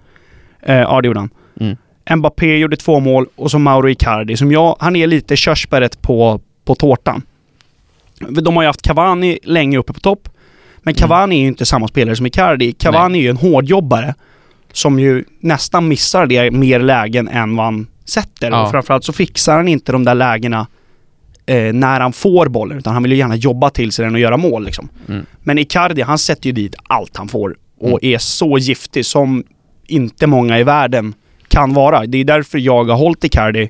Eh, 0.61 0.75
ja, 0.75 1.01
det 1.01 1.07
gjorde 1.07 1.19
han. 1.19 1.29
Mm. 1.59 1.77
Mbappé 2.19 2.57
gjorde 2.57 2.77
två 2.77 2.99
mål 2.99 3.25
och 3.35 3.51
så 3.51 3.59
Mauro 3.59 3.89
Icardi 3.89 4.37
som 4.37 4.51
jag, 4.51 4.75
han 4.79 4.95
är 4.95 5.07
lite 5.07 5.35
körsbäret 5.35 6.01
på, 6.01 6.41
på 6.65 6.75
tårtan. 6.75 7.21
De 8.19 8.55
har 8.55 8.63
ju 8.63 8.67
haft 8.67 8.81
Cavani 8.81 9.39
länge 9.43 9.77
uppe 9.77 9.93
på 9.93 9.99
topp. 9.99 10.29
Men 10.77 10.91
Mm. 10.93 10.99
Cavani 10.99 11.35
är 11.35 11.41
ju 11.41 11.47
inte 11.47 11.65
samma 11.65 11.87
spelare 11.87 12.15
som 12.15 12.25
Icardi. 12.25 12.73
Cavani 12.73 13.17
är 13.17 13.21
ju 13.23 13.29
en 13.29 13.37
hårdjobbare 13.37 14.15
som 14.73 14.99
ju 14.99 15.23
nästan 15.39 15.87
missar 15.87 16.25
det 16.25 16.51
mer 16.51 16.79
lägen 16.79 17.27
än 17.27 17.55
vad 17.55 17.65
han 17.65 17.87
sätter. 18.05 18.51
Ja. 18.51 18.63
Och 18.63 18.71
framförallt 18.71 19.03
så 19.03 19.13
fixar 19.13 19.55
han 19.57 19.67
inte 19.67 19.91
de 19.91 20.03
där 20.05 20.15
lägena 20.15 20.67
eh, 21.45 21.73
när 21.73 21.99
han 21.99 22.13
får 22.13 22.47
bollen, 22.47 22.77
utan 22.77 22.93
han 22.93 23.03
vill 23.03 23.11
ju 23.11 23.17
gärna 23.17 23.35
jobba 23.35 23.69
till 23.69 23.91
sig 23.91 24.05
den 24.05 24.13
och 24.13 24.19
göra 24.21 24.37
mål 24.37 24.65
liksom. 24.65 24.89
Mm. 25.09 25.25
Men 25.43 25.57
Icardi, 25.57 26.01
han 26.01 26.17
sätter 26.17 26.45
ju 26.47 26.51
dit 26.51 26.75
allt 26.83 27.17
han 27.17 27.27
får 27.27 27.55
och 27.79 27.87
Mm. 27.87 27.99
är 28.01 28.17
så 28.17 28.57
giftig 28.57 29.05
som 29.05 29.43
inte 29.87 30.27
många 30.27 30.59
i 30.59 30.63
världen 30.63 31.13
kan 31.47 31.73
vara. 31.73 32.05
Det 32.05 32.17
är 32.17 32.23
därför 32.25 32.57
jag 32.57 32.83
har 32.83 32.97
hållit 32.97 33.23
Icardi 33.23 33.69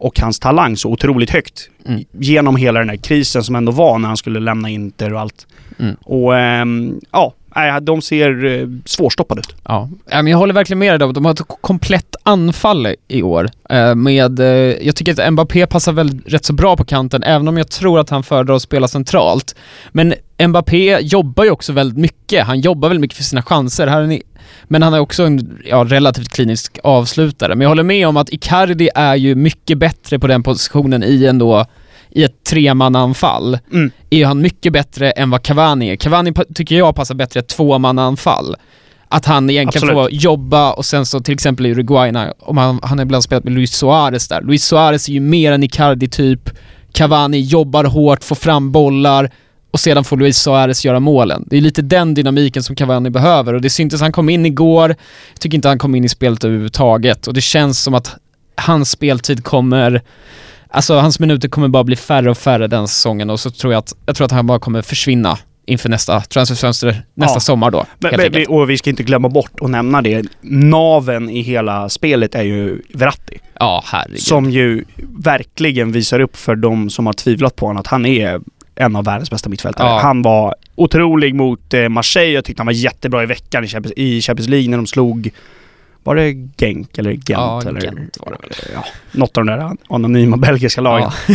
och 0.00 0.20
hans 0.20 0.38
talang 0.38 0.76
så 0.76 0.90
otroligt 0.90 1.30
högt. 1.30 1.70
Mm. 1.86 2.04
Genom 2.12 2.56
hela 2.56 2.78
den 2.78 2.88
här 2.88 2.96
krisen 2.96 3.44
som 3.44 3.56
ändå 3.56 3.72
var 3.72 3.98
när 3.98 4.08
han 4.08 4.16
skulle 4.16 4.40
lämna 4.40 4.68
Inter 4.68 5.14
och 5.14 5.20
allt. 5.20 5.46
Mm. 5.78 5.96
Och 6.04 6.36
ehm, 6.36 7.00
ja, 7.10 7.34
nej, 7.56 7.80
de 7.80 8.02
ser 8.02 8.44
eh, 8.44 8.68
svårstoppade 8.84 9.40
ut. 9.40 9.56
Ja, 9.64 9.88
men 10.06 10.26
jag 10.26 10.38
håller 10.38 10.54
verkligen 10.54 10.78
med 10.78 10.92
dig 10.92 10.98
David. 10.98 11.14
De 11.14 11.24
har 11.24 11.32
ett 11.32 11.40
komplett 11.60 12.16
anfall 12.22 12.94
i 13.08 13.22
år. 13.22 13.50
Eh, 13.70 13.94
med, 13.94 14.40
eh, 14.40 14.46
jag 14.86 14.96
tycker 14.96 15.22
att 15.22 15.32
Mbappé 15.32 15.66
passar 15.66 15.92
väl 15.92 16.20
rätt 16.26 16.44
så 16.44 16.52
bra 16.52 16.76
på 16.76 16.84
kanten, 16.84 17.22
även 17.22 17.48
om 17.48 17.58
jag 17.58 17.70
tror 17.70 18.00
att 18.00 18.10
han 18.10 18.22
föredrar 18.22 18.54
att 18.54 18.62
spela 18.62 18.88
centralt. 18.88 19.54
Men 19.92 20.14
Mbappé 20.46 20.98
jobbar 21.00 21.44
ju 21.44 21.50
också 21.50 21.72
väldigt 21.72 21.98
mycket. 21.98 22.46
Han 22.46 22.60
jobbar 22.60 22.88
väldigt 22.88 23.00
mycket 23.00 23.16
för 23.16 23.24
sina 23.24 23.42
chanser. 23.42 24.20
Men 24.64 24.82
han 24.82 24.94
är 24.94 24.98
också 24.98 25.22
en 25.22 25.58
ja, 25.64 25.84
relativt 25.88 26.28
klinisk 26.28 26.78
avslutare. 26.84 27.54
Men 27.54 27.60
jag 27.60 27.68
håller 27.68 27.82
med 27.82 28.08
om 28.08 28.16
att 28.16 28.30
Icardi 28.30 28.88
är 28.94 29.14
ju 29.14 29.34
mycket 29.34 29.78
bättre 29.78 30.18
på 30.18 30.26
den 30.26 30.42
positionen 30.42 31.02
i 31.02 31.26
ändå 31.26 31.66
i 32.10 32.22
ett 32.24 32.44
tremannaanfall 32.44 33.58
Mm. 33.72 33.90
är 34.10 34.26
han 34.26 34.40
mycket 34.42 34.72
bättre 34.72 35.10
än 35.10 35.30
vad 35.30 35.42
Cavani 35.42 35.90
är. 35.90 35.96
Cavani 35.96 36.32
tycker 36.54 36.78
jag 36.78 36.94
passar 36.94 37.14
bättre 37.14 37.38
i 37.38 37.42
ett 37.42 37.48
tvåmannaanfall. 37.48 38.56
Att 39.08 39.26
han 39.26 39.50
egentligen 39.50 39.88
Absolut. 39.90 40.12
får 40.12 40.20
jobba 40.22 40.72
och 40.72 40.84
sen 40.84 41.06
så 41.06 41.20
till 41.20 41.34
exempel 41.34 41.66
i 41.66 41.70
Uruguay, 41.70 42.12
när, 42.12 42.32
om 42.38 42.56
han, 42.56 42.80
han 42.82 42.98
har 42.98 43.04
ibland 43.04 43.24
spelat 43.24 43.44
med 43.44 43.52
Luis 43.52 43.72
Suarez 43.72 44.28
där. 44.28 44.40
Luis 44.42 44.64
Suarez 44.64 45.08
är 45.08 45.12
ju 45.12 45.20
mer 45.20 45.52
en 45.52 45.62
Icardi-typ. 45.62 46.50
Cavani 46.92 47.40
jobbar 47.40 47.84
hårt, 47.84 48.24
får 48.24 48.36
fram 48.36 48.72
bollar 48.72 49.30
och 49.70 49.80
sedan 49.80 50.04
får 50.04 50.16
Luis 50.16 50.38
Suarez 50.38 50.84
göra 50.84 51.00
målen. 51.00 51.44
Det 51.46 51.56
är 51.56 51.60
lite 51.60 51.82
den 51.82 52.14
dynamiken 52.14 52.62
som 52.62 52.76
Cavani 52.76 53.10
behöver 53.10 53.54
och 53.54 53.60
det 53.60 53.70
syntes 53.70 54.00
han 54.00 54.12
kom 54.12 54.28
in 54.28 54.46
igår. 54.46 54.88
Jag 55.32 55.40
tycker 55.40 55.56
inte 55.56 55.68
han 55.68 55.78
kom 55.78 55.94
in 55.94 56.04
i 56.04 56.08
spelet 56.08 56.44
överhuvudtaget 56.44 57.26
och 57.26 57.34
det 57.34 57.40
känns 57.40 57.82
som 57.82 57.94
att 57.94 58.16
hans 58.56 58.90
speltid 58.90 59.44
kommer 59.44 60.02
Alltså 60.72 60.94
hans 60.94 61.20
minuter 61.20 61.48
kommer 61.48 61.68
bara 61.68 61.84
bli 61.84 61.96
färre 61.96 62.30
och 62.30 62.38
färre 62.38 62.66
den 62.66 62.88
säsongen 62.88 63.30
och 63.30 63.40
så 63.40 63.50
tror 63.50 63.72
jag 63.72 63.78
att, 63.78 63.92
jag 64.06 64.16
tror 64.16 64.24
att 64.24 64.32
han 64.32 64.46
bara 64.46 64.58
kommer 64.58 64.82
försvinna 64.82 65.38
inför 65.66 65.88
nästa 65.88 66.20
transferfönster 66.20 67.02
nästa 67.14 67.36
Ja. 67.36 67.40
sommar 67.40 67.70
då. 67.70 67.86
Men, 67.98 68.12
men, 68.32 68.46
och 68.46 68.70
vi 68.70 68.78
ska 68.78 68.90
inte 68.90 69.02
glömma 69.02 69.28
bort 69.28 69.52
att 69.60 69.70
nämna 69.70 70.02
det. 70.02 70.26
Naven 70.40 71.30
i 71.30 71.40
hela 71.40 71.88
spelet 71.88 72.34
är 72.34 72.42
ju 72.42 72.82
Verratti. 72.94 73.38
ja, 73.58 73.82
herregud. 73.86 74.20
Som 74.20 74.50
ju 74.50 74.84
verkligen 75.24 75.92
visar 75.92 76.20
upp 76.20 76.36
för 76.36 76.56
de 76.56 76.90
som 76.90 77.06
har 77.06 77.12
tvivlat 77.12 77.56
på 77.56 77.66
honom 77.66 77.80
att 77.80 77.86
han 77.86 78.06
är 78.06 78.40
en 78.74 78.96
av 78.96 79.04
världens 79.04 79.30
bästa 79.30 79.48
mittfältare. 79.48 79.88
Ja. 79.88 79.98
Han 80.02 80.22
var 80.22 80.54
otrolig 80.74 81.34
mot 81.34 81.74
eh, 81.74 81.88
Marseille. 81.88 82.32
Jag 82.34 82.44
tyckte 82.44 82.60
han 82.60 82.66
var 82.66 82.72
jättebra 82.72 83.22
i 83.22 83.26
veckan 83.26 83.64
i 83.64 83.68
Champions, 83.68 83.92
i 83.96 84.20
Champions 84.22 84.48
League 84.48 84.68
när 84.70 84.76
de 84.76 84.86
slog... 84.86 85.30
Var 86.02 86.14
det 86.14 86.32
Genk 86.58 86.98
eller 86.98 87.10
Gent? 87.10 87.28
Ja, 87.28 87.62
eller, 87.66 87.80
Gent 87.80 88.18
var 88.20 88.32
det 88.32 88.38
väl. 88.42 88.50
Ja, 88.74 88.84
något 89.12 89.38
av 89.38 89.44
de 89.44 89.56
där 89.56 89.76
anonyma 89.88 90.36
belgiska 90.36 90.80
lagen. 90.80 91.10
Ja. 91.28 91.34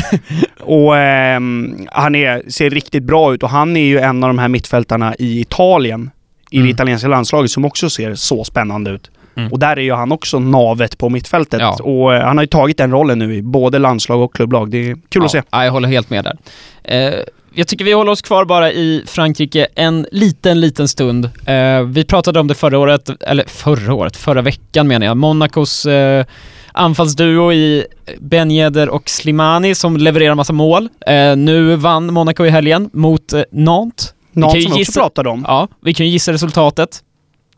Och 0.60 0.98
ehm, 0.98 1.88
han 1.92 2.16
är, 2.16 2.50
ser 2.50 2.70
riktigt 2.70 3.04
bra 3.04 3.34
ut 3.34 3.44
och 3.44 3.50
han 3.50 3.78
är 3.78 3.86
ju 3.86 4.00
en 4.00 4.24
av 4.24 4.30
de 4.30 4.40
här 4.40 4.48
mittfältarna 4.48 5.16
i 5.20 5.40
Italien, 5.42 6.10
i 6.52 6.58
Mm. 6.58 6.68
det 6.68 6.72
italienska 6.74 7.08
landslaget, 7.08 7.52
som 7.52 7.66
också 7.66 7.90
ser 7.90 8.16
så 8.16 8.44
spännande 8.44 8.92
ut. 8.92 9.12
Mm. 9.38 9.52
Och 9.52 9.60
där 9.60 9.78
är 9.78 9.82
ju 9.82 9.94
han 9.94 10.12
också 10.12 10.40
navet 10.40 10.98
på 10.98 11.10
mittfältet. 11.10 11.62
Ja. 11.62 11.78
Och 11.84 12.16
eh, 12.16 12.24
han 12.26 12.38
har 12.38 12.44
ju 12.44 12.48
tagit 12.48 12.78
den 12.78 12.92
rollen 12.92 13.20
nu 13.20 13.36
i 13.36 13.42
både 13.42 13.80
landslag 13.80 14.22
och 14.22 14.36
klubblag. 14.36 14.70
Det 14.72 14.90
är 14.90 14.98
kul 15.10 15.26
att 15.26 15.32
se. 15.32 15.42
Ja, 15.52 15.66
jag 15.66 15.72
håller 15.72 15.90
helt 15.90 16.10
med 16.10 16.24
där. 16.24 16.38
Eh, 16.84 17.20
jag 17.56 17.68
tycker 17.68 17.86
vi 17.86 17.94
håller 17.94 18.12
oss 18.12 18.22
kvar 18.22 18.46
bara 18.46 18.72
i 18.72 19.04
Frankrike 19.08 19.68
en 19.76 20.08
liten, 20.12 20.60
liten 20.62 20.88
stund. 20.88 21.30
Eh, 21.46 21.82
vi 21.82 22.06
pratade 22.06 22.40
om 22.40 22.48
det 22.48 22.56
förra 22.56 22.80
året, 22.80 23.10
eller 23.22 23.44
förra 23.48 23.94
året, 23.94 24.18
förra 24.18 24.42
veckan 24.42 24.88
menar 24.88 25.06
jag. 25.06 25.18
Monacos 25.18 25.86
eh, 25.86 26.26
anfallsduo 26.72 27.54
i 27.54 27.86
Ben 28.20 28.52
Yedder 28.52 28.90
och 28.90 29.10
Slimani 29.10 29.76
som 29.76 29.98
levererar 29.98 30.36
massa 30.36 30.54
mål. 30.54 30.90
Eh, 31.08 31.36
nu 31.36 31.76
vann 31.76 32.14
Monaco 32.14 32.46
i 32.46 32.50
helgen 32.50 32.90
mot 32.94 33.34
eh, 33.34 33.42
Nantes. 33.52 34.14
Ju 34.36 34.62
som 34.62 34.74
vi 34.76 34.84
också 34.84 35.00
pratade 35.00 35.30
om. 35.30 35.46
Ja, 35.48 35.68
vi 35.82 35.94
kan 35.94 36.06
ju 36.06 36.12
gissa 36.12 36.34
resultatet. 36.34 37.02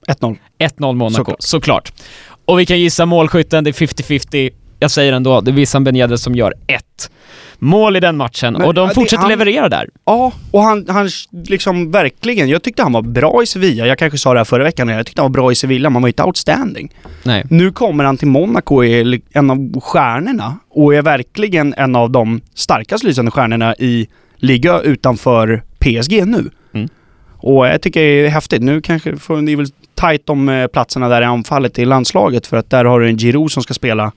1-0. 0.08 0.38
1-0 0.60 0.94
Monaco, 0.96 1.16
Såklart. 1.18 1.42
såklart. 1.44 1.94
Och 2.46 2.60
vi 2.60 2.66
kan 2.66 2.80
gissa 2.80 3.06
målskytten, 3.06 3.64
det 3.64 3.70
är 3.70 3.88
50-50. 3.88 4.52
Jag 4.80 4.92
säger 4.92 5.14
ändå, 5.14 5.42
det 5.42 5.52
är 5.52 5.54
Wissam 5.54 5.84
Ben 5.84 5.96
Yedder 5.96 6.16
som 6.16 6.36
gör 6.36 6.54
ett 6.68 7.12
mål 7.60 7.96
i 7.98 8.00
den 8.00 8.18
matchen. 8.18 8.54
Men, 8.54 8.62
och 8.62 8.74
de 8.74 8.82
ja, 8.82 8.88
det- 8.88 8.94
fortsätter 8.94 9.22
han- 9.22 9.30
leverera 9.30 9.70
där. 9.70 9.90
Ja, 10.06 10.32
och 10.52 10.62
han, 10.62 10.86
han 10.90 11.10
liksom 11.48 11.92
verkligen, 11.92 12.50
jag 12.50 12.64
tyckte 12.64 12.84
han 12.84 12.92
var 12.94 13.02
bra 13.02 13.44
i 13.44 13.46
Sevilla. 13.46 13.88
Jag 13.88 13.98
kanske 13.98 14.18
sa 14.18 14.34
det 14.34 14.40
här 14.40 14.46
förra 14.46 14.64
veckan, 14.64 14.88
jag 14.90 15.06
tyckte 15.06 15.22
han 15.22 15.32
var 15.32 15.34
bra 15.42 15.52
i 15.52 15.56
Sevilla, 15.56 15.90
men 15.90 15.96
han 15.96 16.02
var 16.02 16.10
inte 16.10 16.24
outstanding. 16.24 16.94
Nej. 17.24 17.44
Nu 17.50 17.72
kommer 17.72 18.04
han 18.04 18.18
till 18.18 18.28
Monaco 18.28 18.76
och 18.76 18.86
är 18.86 19.20
en 19.34 19.50
av 19.52 19.82
stjärnorna 19.82 20.58
och 20.70 20.96
är 20.96 21.02
verkligen 21.02 21.74
en 21.78 21.96
av 21.96 22.10
de 22.12 22.42
starkast 22.54 23.04
lysande 23.04 23.32
stjärnorna 23.32 23.76
i 23.76 24.08
liga 24.38 24.80
utanför 24.82 25.64
PSG 25.80 26.26
nu. 26.26 26.50
Mm. 26.74 26.90
Och 27.40 27.68
jag 27.68 27.82
tycker 27.82 28.00
det 28.02 28.26
är 28.26 28.30
häftigt. 28.30 28.62
Nu 28.62 28.82
kanske 28.82 29.18
får 29.18 29.38
ni 29.42 29.56
väl 29.56 29.66
tajt 29.96 30.30
om 30.30 30.50
eh, 30.50 30.68
platserna 30.68 31.10
där 31.10 31.22
i 31.22 31.26
anfallet 31.26 31.80
i 31.80 31.86
landslaget 31.86 32.48
för 32.48 32.58
att 32.58 32.70
där 32.70 32.86
har 32.86 33.00
du 33.00 33.08
en 33.10 33.18
Giroud 33.18 33.52
som 33.52 33.64
ska 33.64 33.74
spela. 33.74 34.12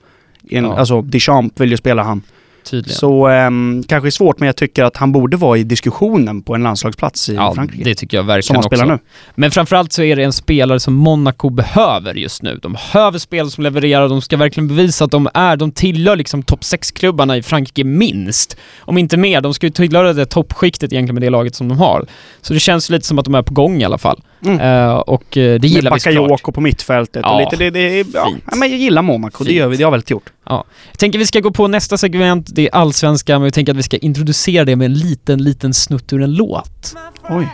En, 0.49 0.65
Ja. 0.65 0.77
Alltså 0.77 1.01
Deschamps 1.01 1.61
vill 1.61 1.71
ju 1.71 1.77
spela 1.77 2.03
han. 2.03 2.21
Tydligen. 2.63 2.97
Så 2.97 3.27
ehm, 3.27 3.83
kanske 3.87 4.07
är 4.07 4.11
svårt 4.11 4.39
men 4.39 4.45
jag 4.45 4.55
tycker 4.55 4.83
att 4.83 4.97
han 4.97 5.11
borde 5.11 5.37
vara 5.37 5.57
i 5.57 5.63
diskussionen 5.63 6.41
på 6.41 6.55
en 6.55 6.63
landslagsplats 6.63 7.29
i 7.29 7.35
ja, 7.35 7.53
Frankrike. 7.55 7.83
det 7.83 7.95
tycker 7.95 8.17
jag 8.17 8.23
som 8.23 8.27
verkligen 8.27 8.55
han 8.55 8.63
spelar 8.63 8.83
också. 8.85 8.93
nu. 8.93 8.99
Men 9.35 9.51
framförallt 9.51 9.93
så 9.93 10.03
är 10.03 10.15
det 10.15 10.23
en 10.23 10.33
spelare 10.33 10.79
som 10.79 10.93
Monaco 10.93 11.49
behöver 11.49 12.13
just 12.13 12.41
nu. 12.41 12.59
De 12.61 12.73
behöver 12.73 13.19
spelare 13.19 13.49
som 13.49 13.63
levererar 13.63 14.09
de 14.09 14.21
ska 14.21 14.37
verkligen 14.37 14.67
bevisa 14.67 15.05
att 15.05 15.11
de 15.11 15.29
är, 15.33 15.57
de 15.57 15.71
tillhör 15.71 16.15
liksom 16.15 16.43
topp 16.43 16.61
6-klubbarna 16.61 17.37
i 17.37 17.43
Frankrike 17.43 17.83
minst. 17.83 18.57
Om 18.79 18.97
inte 18.97 19.17
mer, 19.17 19.41
de 19.41 19.53
ska 19.53 19.65
ju 19.65 19.71
tillhöra 19.71 20.13
det 20.13 20.25
toppskiktet 20.25 20.93
egentligen 20.93 21.15
med 21.15 21.21
det 21.23 21.29
laget 21.29 21.55
som 21.55 21.67
de 21.67 21.77
har. 21.77 22.05
Så 22.41 22.53
det 22.53 22.59
känns 22.59 22.89
lite 22.89 23.07
som 23.07 23.19
att 23.19 23.25
de 23.25 23.35
är 23.35 23.41
på 23.41 23.53
gång 23.53 23.81
i 23.81 23.85
alla 23.85 23.97
fall. 23.97 24.21
Mm. 24.45 24.59
Eh, 24.59 24.93
och 24.93 25.37
eh, 25.37 25.59
det 25.59 25.67
gillar 25.67 25.93
vi 25.93 25.99
såklart. 25.99 26.23
Bakayoko 26.23 26.51
på 26.51 26.61
mittfältet 26.61 27.21
Ja, 27.25 27.33
och 27.33 27.39
lite 27.39 27.55
det, 27.55 27.69
det 27.69 27.97
ja, 28.13 28.33
ja, 28.51 28.55
men 28.55 28.69
jag 28.69 28.79
gillar 28.79 29.01
Monaco, 29.01 29.43
det 29.43 29.53
gör 29.53 29.67
vi, 29.67 29.77
det 29.77 29.83
har 29.83 29.91
vi 29.91 29.95
alltid 29.95 30.11
gjort. 30.11 30.29
Jag 30.43 30.65
tänker 30.97 31.19
vi 31.19 31.25
ska 31.25 31.39
gå 31.39 31.51
på 31.51 31.67
nästa 31.67 31.97
segment, 31.97 32.47
det 32.51 32.67
är 32.67 32.75
allsvenska, 32.75 33.39
men 33.39 33.45
vi 33.45 33.51
tänker 33.51 33.71
att 33.71 33.77
vi 33.77 33.83
ska 33.83 33.97
introducera 33.97 34.65
det 34.65 34.75
med 34.75 34.85
en 34.85 34.93
liten, 34.93 35.43
liten 35.43 35.73
snutt 35.73 36.13
ur 36.13 36.21
en 36.21 36.33
låt. 36.33 36.95
Oj. 37.29 37.47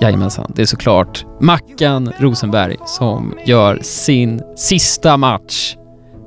Jajamensan, 0.00 0.52
det 0.54 0.62
är 0.62 0.66
såklart 0.66 1.24
Mackan 1.40 2.12
Rosenberg 2.18 2.76
som 2.86 3.34
gör 3.46 3.78
sin 3.82 4.42
sista 4.56 5.16
match 5.16 5.76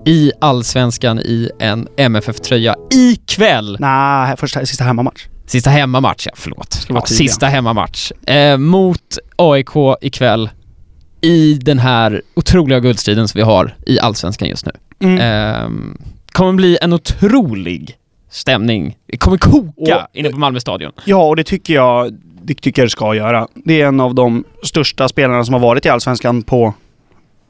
i 0.06 0.32
Allsvenskan 0.42 1.20
i 1.20 1.50
en 1.60 1.88
MFF-tröja 1.98 2.76
ikväll. 2.92 3.78
Nej, 3.80 4.38
första, 4.38 4.66
sista 4.66 4.84
hemmamatch. 4.84 5.28
Sista 5.46 5.70
hemmamatch, 5.70 6.28
ja 6.28 6.32
förlåt. 6.36 6.86
Ja, 6.90 7.02
sista 7.06 7.48
hemmamatch. 7.48 8.12
Eh, 8.28 8.58
mot 8.58 9.18
AIK 9.36 9.76
ikväll 10.02 10.50
i 11.22 11.54
den 11.54 11.80
här 11.80 12.22
otroliga 12.36 12.80
guldstriden 12.80 13.28
som 13.28 13.40
vi 13.40 13.44
har 13.44 13.76
i 13.86 14.00
Allsvenskan 14.00 14.48
just 14.48 14.66
nu. 14.66 14.72
Mm. 15.00 15.20
Ehm, 15.22 15.98
kommer 16.32 16.54
bli 16.54 16.78
en 16.82 16.94
otrolig 16.94 17.98
stämning. 18.34 18.98
Det 19.06 19.18
kommer 19.18 19.38
koka 19.38 19.96
Och- 19.96 20.08
inne 20.14 20.30
på 20.30 20.38
Malmö 20.38 20.60
stadion. 20.60 20.92
Ja, 21.06 21.28
och 21.28 21.36
det 21.36 21.44
tycker 21.44 21.74
jag 21.74 22.14
det 22.46 22.54
tycker 22.54 22.82
jag 22.82 22.86
det 22.86 22.92
ska 22.92 23.16
göra. 23.16 23.48
Det 23.56 23.82
är 23.82 23.88
en 23.88 24.00
av 24.00 24.16
de 24.16 24.44
största 24.64 25.08
spelarna 25.10 25.46
som 25.46 25.54
har 25.54 25.62
varit 25.62 25.86
i 25.86 25.90
Allsvenskan 25.90 26.42
på, 26.44 26.74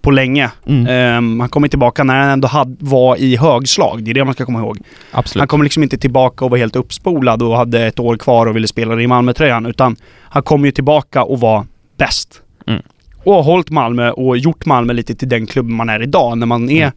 på 0.01 0.11
länge. 0.11 0.51
Mm. 0.67 0.87
Ehm, 0.87 1.39
han 1.39 1.49
kommer 1.49 1.67
tillbaka 1.67 2.03
när 2.03 2.19
han 2.19 2.29
ändå 2.29 2.47
had, 2.47 2.77
var 2.79 3.15
i 3.17 3.35
högslag. 3.37 4.03
Det 4.03 4.11
är 4.11 4.15
det 4.15 4.25
man 4.25 4.33
ska 4.33 4.45
komma 4.45 4.59
ihåg. 4.59 4.77
Absolut. 5.11 5.41
Han 5.41 5.47
kommer 5.47 5.63
liksom 5.63 5.83
inte 5.83 5.97
tillbaka 5.97 6.45
och 6.45 6.51
var 6.51 6.57
helt 6.57 6.75
uppspolad 6.75 7.41
och 7.41 7.57
hade 7.57 7.85
ett 7.87 7.99
år 7.99 8.17
kvar 8.17 8.45
och 8.45 8.55
ville 8.55 8.67
spela 8.67 9.01
i 9.01 9.07
Malmötröjan. 9.07 9.65
Utan 9.65 9.95
han 10.21 10.43
kom 10.43 10.65
ju 10.65 10.71
tillbaka 10.71 11.23
och 11.23 11.39
var 11.39 11.65
bäst. 11.97 12.41
Mm. 12.67 12.81
Och 13.23 13.33
har 13.33 13.43
hållit 13.43 13.69
Malmö 13.69 14.11
och 14.11 14.37
gjort 14.37 14.65
Malmö 14.65 14.93
lite 14.93 15.15
till 15.15 15.29
den 15.29 15.47
klubb 15.47 15.65
man 15.69 15.89
är 15.89 16.01
idag. 16.03 16.37
När 16.37 16.45
man 16.45 16.69
är, 16.69 16.81
Mm. 16.83 16.93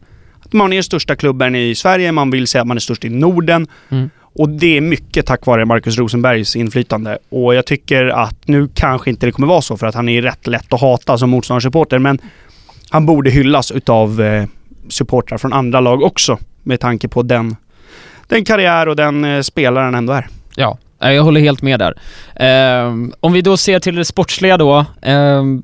Man 0.53 0.73
är 0.73 0.81
största 0.81 1.15
klubben 1.15 1.55
i 1.55 1.75
Sverige, 1.75 2.11
man 2.11 2.31
vill 2.31 2.47
säga 2.47 2.61
att 2.61 2.67
man 2.67 2.77
är 2.77 2.81
störst 2.81 3.05
i 3.05 3.09
Norden. 3.09 3.67
Mm. 3.89 4.09
Och 4.39 4.49
det 4.49 4.77
är 4.77 4.81
mycket 4.81 5.25
tack 5.25 5.45
vare 5.45 5.65
Marcus 5.65 5.97
Rosenbergs 5.97 6.55
inflytande. 6.55 7.17
Och 7.29 7.55
jag 7.55 7.65
tycker 7.65 8.05
att 8.05 8.47
nu 8.47 8.69
kanske 8.73 9.09
inte 9.09 9.25
det 9.25 9.31
kommer 9.31 9.47
vara 9.47 9.61
så 9.61 9.77
för 9.77 9.87
att 9.87 9.95
han 9.95 10.09
är 10.09 10.21
rätt 10.21 10.47
lätt 10.47 10.73
att 10.73 10.81
hata 10.81 11.17
som 11.17 11.29
motståndarsupporter. 11.29 11.99
Men 11.99 12.19
han 12.89 13.05
borde 13.05 13.29
hyllas 13.29 13.71
utav 13.71 14.21
eh, 14.21 14.45
supportrar 14.89 15.37
från 15.37 15.53
andra 15.53 15.79
lag 15.79 16.03
också. 16.03 16.37
Med 16.63 16.79
tanke 16.79 17.07
på 17.07 17.23
den, 17.23 17.55
den 18.27 18.45
karriär 18.45 18.87
och 18.87 18.95
den 18.95 19.25
eh, 19.25 19.41
spelaren 19.41 19.95
ändå 19.95 20.13
är. 20.13 20.27
Ja, 20.55 20.77
nej, 21.01 21.15
jag 21.15 21.23
håller 21.23 21.41
helt 21.41 21.61
med 21.61 21.79
där. 21.79 21.93
Ehm, 22.35 23.13
om 23.19 23.33
vi 23.33 23.41
då 23.41 23.57
ser 23.57 23.79
till 23.79 23.95
det 23.95 24.05
sportsliga 24.05 24.57
då. 24.57 24.85
ehm, 25.01 25.63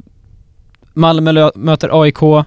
Malmö 0.93 1.51
möter 1.55 2.01
AIK 2.01 2.23
uh, 2.23 2.43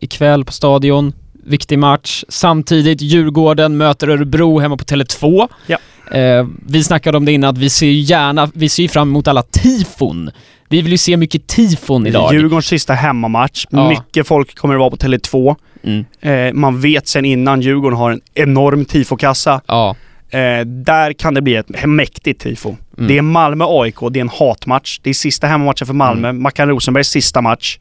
ikväll 0.00 0.44
på 0.44 0.52
Stadion. 0.52 1.12
Viktig 1.46 1.78
match. 1.78 2.24
Samtidigt 2.28 3.00
Djurgården 3.00 3.76
möter 3.76 4.08
Örebro 4.08 4.58
hemma 4.58 4.76
på 4.76 4.84
Tele2. 4.84 5.48
Ja. 5.66 5.78
Eh, 6.18 6.46
vi 6.66 6.84
snackade 6.84 7.16
om 7.16 7.24
det 7.24 7.32
innan 7.32 7.50
att 7.50 7.58
vi 7.58 7.70
ser 7.70 7.86
ju 7.86 8.00
gärna, 8.00 8.50
vi 8.54 8.68
ser 8.68 8.88
fram 8.88 9.08
emot 9.08 9.28
alla 9.28 9.42
tifon. 9.42 10.30
Vi 10.68 10.82
vill 10.82 10.92
ju 10.92 10.98
se 10.98 11.16
mycket 11.16 11.46
tifon 11.46 12.06
idag. 12.06 12.34
Djurgårdens 12.34 12.66
sista 12.66 12.94
hemmamatch. 12.94 13.66
Ja. 13.70 13.88
Mycket 13.88 14.26
folk 14.26 14.54
kommer 14.54 14.74
att 14.74 14.80
vara 14.80 14.90
på 14.90 14.96
Tele2. 14.96 15.56
Mm. 15.84 16.04
Eh, 16.20 16.52
man 16.52 16.80
vet 16.80 17.08
sen 17.08 17.24
innan 17.24 17.60
Djurgården 17.60 17.98
har 17.98 18.10
en 18.10 18.20
enorm 18.34 18.84
tifokassa. 18.84 19.60
Ja. 19.66 19.96
Eh, 20.30 20.66
där 20.66 21.12
kan 21.12 21.34
det 21.34 21.42
bli 21.42 21.54
ett 21.54 21.86
mäktigt 21.86 22.40
tifo. 22.40 22.68
Mm. 22.98 23.08
Det 23.08 23.18
är 23.18 23.22
Malmö-AIK, 23.22 23.96
det 24.10 24.18
är 24.18 24.20
en 24.20 24.28
hatmatch. 24.28 24.98
Det 25.02 25.10
är 25.10 25.14
sista 25.14 25.46
hemmamatchen 25.46 25.86
för 25.86 25.94
Malmö. 25.94 26.28
Mm. 26.28 26.42
Mackan 26.42 26.68
Rosenbergs 26.68 27.08
sista 27.08 27.40
match. 27.40 27.78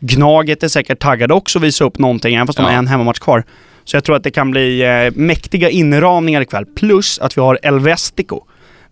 Gnaget 0.00 0.62
är 0.62 0.68
säkert 0.68 0.98
taggade 0.98 1.34
också 1.34 1.58
att 1.58 1.62
visa 1.64 1.84
upp 1.84 1.98
någonting, 1.98 2.34
även 2.34 2.46
fast 2.46 2.56
de 2.56 2.62
Ja. 2.62 2.68
har 2.70 2.78
en 2.78 2.86
hemmamatch 2.86 3.18
kvar. 3.18 3.44
Så 3.84 3.96
jag 3.96 4.04
tror 4.04 4.16
att 4.16 4.22
det 4.24 4.30
kan 4.30 4.50
bli 4.50 4.82
eh, 4.82 5.12
mäktiga 5.20 5.70
inramningar 5.70 6.40
ikväll. 6.40 6.66
Plus 6.66 7.18
att 7.18 7.36
vi 7.36 7.40
har 7.40 7.58
El 7.62 7.78
Vestico 7.80 8.40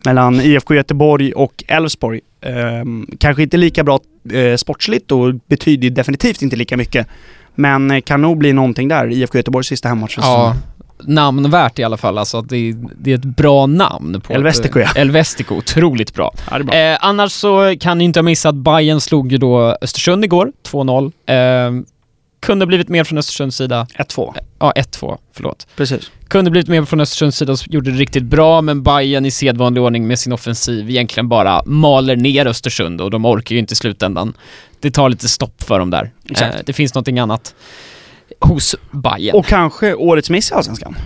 mellan 0.05 0.41
IFK 0.41 0.75
Göteborg 0.75 1.33
och 1.33 1.65
Elfsborg. 1.69 2.21
Ehm, 2.41 3.07
kanske 3.21 3.43
inte 3.43 3.57
lika 3.57 3.85
bra 3.85 3.99
eh, 4.33 4.57
sportsligt 4.57 5.13
och 5.13 5.35
betyder 5.35 5.91
definitivt 5.91 6.43
inte 6.43 6.57
lika 6.57 6.77
mycket. 6.77 7.07
Men 7.55 7.91
eh, 7.91 8.01
kan 8.01 8.23
nog 8.23 8.39
bli 8.39 8.53
någonting 8.53 8.89
där, 8.89 9.13
IFK 9.13 9.39
Göteborgs 9.39 9.67
sista 9.69 9.89
hemmamatch. 9.89 10.15
ja. 10.19 10.57
Namnvärt 11.07 11.79
i 11.79 11.85
alla 11.85 11.97
fall. 11.97 12.19
Alltså 12.19 12.39
att 12.39 12.49
det, 12.49 12.75
det 12.99 13.11
är 13.11 13.15
ett 13.15 13.25
bra 13.25 13.67
namn. 13.67 14.21
På 14.21 14.33
El 14.33 14.43
Vestico, 14.43 14.81
ja. 14.81 14.89
El 14.97 15.11
Vestico, 15.11 15.55
otroligt 15.55 16.15
bra. 16.15 16.35
Ja, 16.51 16.59
bra. 16.59 16.75
Eh, 16.75 16.99
annars 17.01 17.33
så 17.33 17.75
kan 17.81 17.99
ni 17.99 18.05
inte 18.05 18.19
ha 18.19 18.23
missat, 18.23 18.55
Bayern 18.55 19.01
slog 19.01 19.33
ju 19.33 19.39
då 19.39 19.77
Östersund 19.81 20.25
igår, 20.25 20.53
2-0. 20.71 21.13
Eh, 21.27 21.85
kunde 22.41 22.67
blivit 22.67 22.89
mer 22.89 23.05
från 23.05 23.19
Östersunds 23.19 23.57
sida. 23.57 23.87
1-2. 23.99 24.35
Ja, 24.59 24.73
1-2, 24.77 25.19
förlåt. 25.33 25.67
Precis. 25.77 26.11
Kunde 26.29 26.51
blivit 26.51 26.69
mer 26.69 26.85
från 26.85 27.01
Östersunds 27.01 27.37
sida 27.37 27.53
och 27.53 27.59
gjorde 27.67 27.91
det 27.91 27.99
riktigt 27.99 28.23
bra, 28.23 28.61
men 28.61 28.83
Bayern 28.83 29.27
i 29.27 29.31
sedvanlig 29.31 29.83
ordning 29.83 30.07
med 30.07 30.19
sin 30.19 30.33
offensiv 30.33 30.91
egentligen 30.91 31.29
bara 31.29 31.63
maler 31.67 32.17
ner 32.17 32.47
Östersund 32.47 33.01
och 33.01 33.11
de 33.11 33.25
orkar 33.25 33.55
ju 33.55 33.59
inte 33.59 33.73
i 33.73 33.77
slutändan. 33.77 34.35
Det 34.81 34.91
tar 34.91 35.09
lite 35.09 35.29
stopp 35.29 35.63
för 35.63 35.79
dem 35.79 35.91
där. 35.91 36.13
Exakt. 36.31 36.55
Eh, 36.55 36.61
det 36.67 36.73
finns 36.73 36.95
någonting 36.95 37.19
annat 37.19 37.55
hos 38.41 38.77
Bayern. 38.91 39.37
Och 39.37 39.47
kanske 39.47 39.95
årets 39.95 40.31
miss 40.31 40.51
i 40.51 40.55
Allsvenskan. 40.55 40.97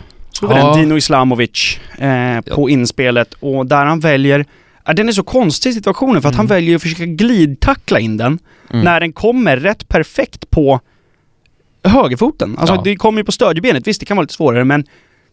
Vi 0.43 0.49
Ja. 0.49 0.55
den? 0.71 0.79
Dino 0.81 0.97
Islamovic 0.97 1.79
eh, 1.99 2.41
på 2.55 2.71
inspelet 2.71 3.35
och 3.41 3.67
där 3.67 3.85
han 3.85 4.01
väljer 4.01 4.45
Ja, 4.85 4.95
den 4.95 5.09
är 5.09 5.13
så 5.13 5.23
konstig 5.23 5.75
situationen 5.75 6.23
för 6.23 6.29
att 6.29 6.35
han 6.37 6.47
Mm. 6.47 6.57
väljer 6.57 6.77
att 6.77 6.83
försöka 6.83 7.05
glidtackla 7.07 8.01
in 8.01 8.17
den 8.17 8.39
Mm. 8.71 8.85
när 8.85 9.01
den 9.01 9.13
kommer 9.13 9.57
rätt 9.57 9.89
perfekt 9.89 10.51
på 10.51 10.81
högerfoten. 11.85 12.57
Alltså 12.59 12.75
Ja. 12.75 12.81
det 12.85 12.97
kommer 12.97 13.21
ju 13.21 13.25
på 13.25 13.33
stödjebenet, 13.33 13.87
visst 13.87 14.01
det 14.01 14.07
kan 14.07 14.17
vara 14.17 14.23
lite 14.23 14.35
svårare 14.35 14.65
men 14.65 14.85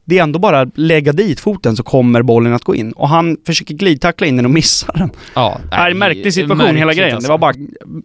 det 0.06 0.20
är 0.20 0.24
ändå 0.24 0.40
bara 0.40 0.60
att 0.62 0.70
lägga 0.78 1.14
dit 1.14 1.40
foten 1.40 1.76
så 1.76 1.84
kommer 1.84 2.22
bollen 2.22 2.54
att 2.54 2.64
gå 2.64 2.76
in. 2.76 2.92
Och 2.92 3.10
han 3.10 3.38
försöker 3.46 3.74
glidtackla 3.74 4.28
in 4.28 4.36
den 4.36 4.46
och 4.46 4.52
missar 4.52 4.94
den. 4.98 5.10
Ja, 5.36 5.60
Det 5.70 5.76
är 5.76 5.92
en 5.92 5.98
märklig 5.98 6.34
situation 6.34 6.60
hela 6.60 6.86
märkligt 6.86 6.98
grejen. 6.98 7.16
alltså. 7.16 7.28
Det 7.28 7.32
var 7.32 7.38
bara, 7.38 7.54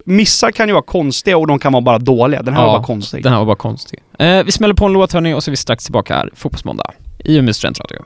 missar 0.05 0.51
kan 0.51 0.69
ju 0.69 0.73
vara 0.73 0.83
konstiga 0.83 1.37
och 1.39 1.47
de 1.47 1.59
kan 1.59 1.73
vara 1.73 1.81
bara 1.83 1.99
dåliga. 1.99 2.43
Den 2.43 2.55
här 2.55 2.61
Ja, 2.63 2.67
var 2.67 2.79
bara 2.79 2.87
konstig. 2.87 3.23
Den 3.23 3.33
här 3.33 3.39
var 3.39 3.47
bara 3.47 3.57
konstig. 3.57 3.99
Eh, 4.19 4.45
vi 4.45 4.53
smäller 4.53 4.75
på 4.75 4.87
en 4.87 4.93
låt 4.93 5.13
hörni 5.13 5.35
och 5.35 5.43
så 5.45 5.51
är 5.51 5.53
vi 5.53 5.57
strax 5.57 5.85
tillbaka 5.85 6.15
här, 6.15 6.31
Fotbollsmåndag, 6.35 6.91
i 7.25 7.37
Umeå 7.37 7.55
studentradio. 7.55 7.99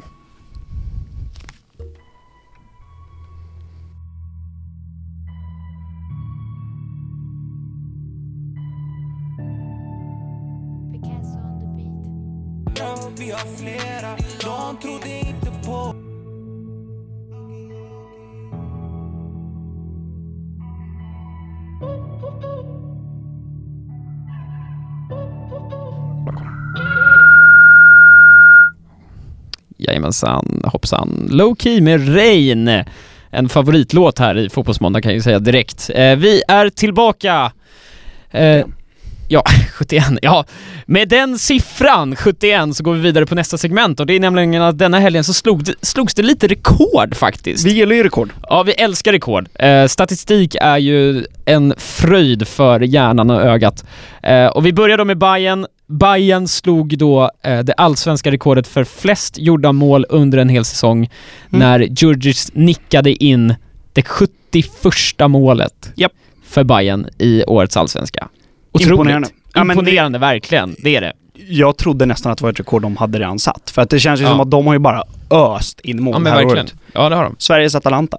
Vi 13.24 13.30
har 13.30 13.56
flera, 13.56 14.16
de 14.40 14.76
trodde 14.82 15.08
inte 15.18 15.66
på 15.66 15.94
Jajamensan, 29.78 30.62
hoppsan. 30.64 31.28
Low 31.30 31.56
Key 31.58 31.80
med 31.80 32.16
Rain. 32.16 32.84
En 33.30 33.48
favoritlåt 33.48 34.18
här 34.18 34.38
i 34.38 34.50
Fotbollsmåndag 34.50 35.02
kan 35.02 35.10
jag 35.10 35.16
ju 35.16 35.22
säga 35.22 35.38
direkt. 35.38 35.90
Eh, 35.94 36.16
vi 36.16 36.42
är 36.48 36.70
tillbaka. 36.70 37.52
Eh, 38.30 38.66
ja, 39.28 39.42
71. 39.72 40.04
Ja, 40.22 40.44
med 40.86 41.08
den 41.08 41.38
siffran, 41.38 42.16
71, 42.16 42.76
så 42.76 42.82
går 42.84 42.94
vi 42.94 43.00
vidare 43.00 43.26
på 43.26 43.34
nästa 43.34 43.58
segment 43.58 44.00
och 44.00 44.06
det 44.06 44.14
är 44.16 44.20
nämligen 44.20 44.62
att 44.62 44.78
denna 44.78 44.98
helgen 44.98 45.24
så 45.24 45.34
slog 45.34 45.68
slogs 45.82 46.14
det 46.14 46.22
lite 46.22 46.46
rekord 46.46 47.16
faktiskt. 47.16 47.66
Vi 47.66 47.70
gillar 47.72 47.94
ju 47.96 48.02
rekord. 48.02 48.32
Ja, 48.42 48.62
vi 48.62 48.72
älskar 48.72 49.12
rekord. 49.12 49.48
Eh, 49.54 49.86
statistik 49.86 50.56
är 50.60 50.78
ju 50.78 51.24
en 51.44 51.74
fröjd 51.76 52.48
för 52.48 52.80
hjärnan 52.80 53.30
och 53.30 53.42
ögat. 53.42 53.84
Eh, 54.22 54.46
och 54.46 54.66
vi 54.66 54.72
börjar 54.72 54.98
då 54.98 55.04
med 55.04 55.18
Bayern. 55.18 55.66
Bayern 55.86 56.48
slog 56.48 56.98
då 56.98 57.30
eh, 57.42 57.58
det 57.58 57.72
allsvenska 57.72 58.30
rekordet 58.30 58.66
för 58.66 58.84
flest 58.84 59.38
gjorda 59.38 59.72
mål 59.72 60.06
under 60.08 60.38
en 60.38 60.48
hel 60.48 60.64
säsong 60.64 61.10
när 61.48 61.80
Djurdjic 61.80 62.50
nickade 62.54 63.24
in 63.24 63.54
det 63.92 64.02
71 64.02 64.30
målet 65.28 65.92
Japp. 65.96 66.12
för 66.44 66.64
Bayern 66.64 67.06
i 67.18 67.44
årets 67.44 67.76
allsvenska. 67.76 68.28
Otroligt. 68.74 68.90
Imponerande. 68.90 69.28
Ja, 69.54 69.64
men 69.64 69.76
det- 69.76 69.80
Imponerande, 69.80 70.18
verkligen. 70.18 70.76
Det 70.78 70.96
är 70.96 71.00
det. 71.00 71.12
Jag 71.48 71.76
trodde 71.76 72.06
nästan 72.06 72.32
att 72.32 72.38
det 72.38 72.42
var 72.44 72.50
ett 72.52 72.60
rekord 72.60 72.82
de 72.82 72.96
hade 72.96 73.18
redan 73.18 73.38
satt. 73.38 73.70
För 73.70 73.82
att 73.82 73.90
det 73.90 74.00
känns 74.00 74.20
ju 74.20 74.24
Ja. 74.24 74.30
som 74.30 74.40
att 74.40 74.50
de 74.50 74.66
har 74.66 74.72
ju 74.72 74.78
bara 74.78 75.02
öst 75.30 75.80
in 75.80 76.02
mål 76.02 76.14
Ja, 76.14 76.18
men 76.18 76.32
här 76.32 76.38
verkligen. 76.38 76.64
året. 76.64 76.74
Ja, 76.92 77.08
det 77.08 77.16
har 77.16 77.24
de. 77.24 77.36
Sveriges 77.38 77.74
Atalanta. 77.74 78.18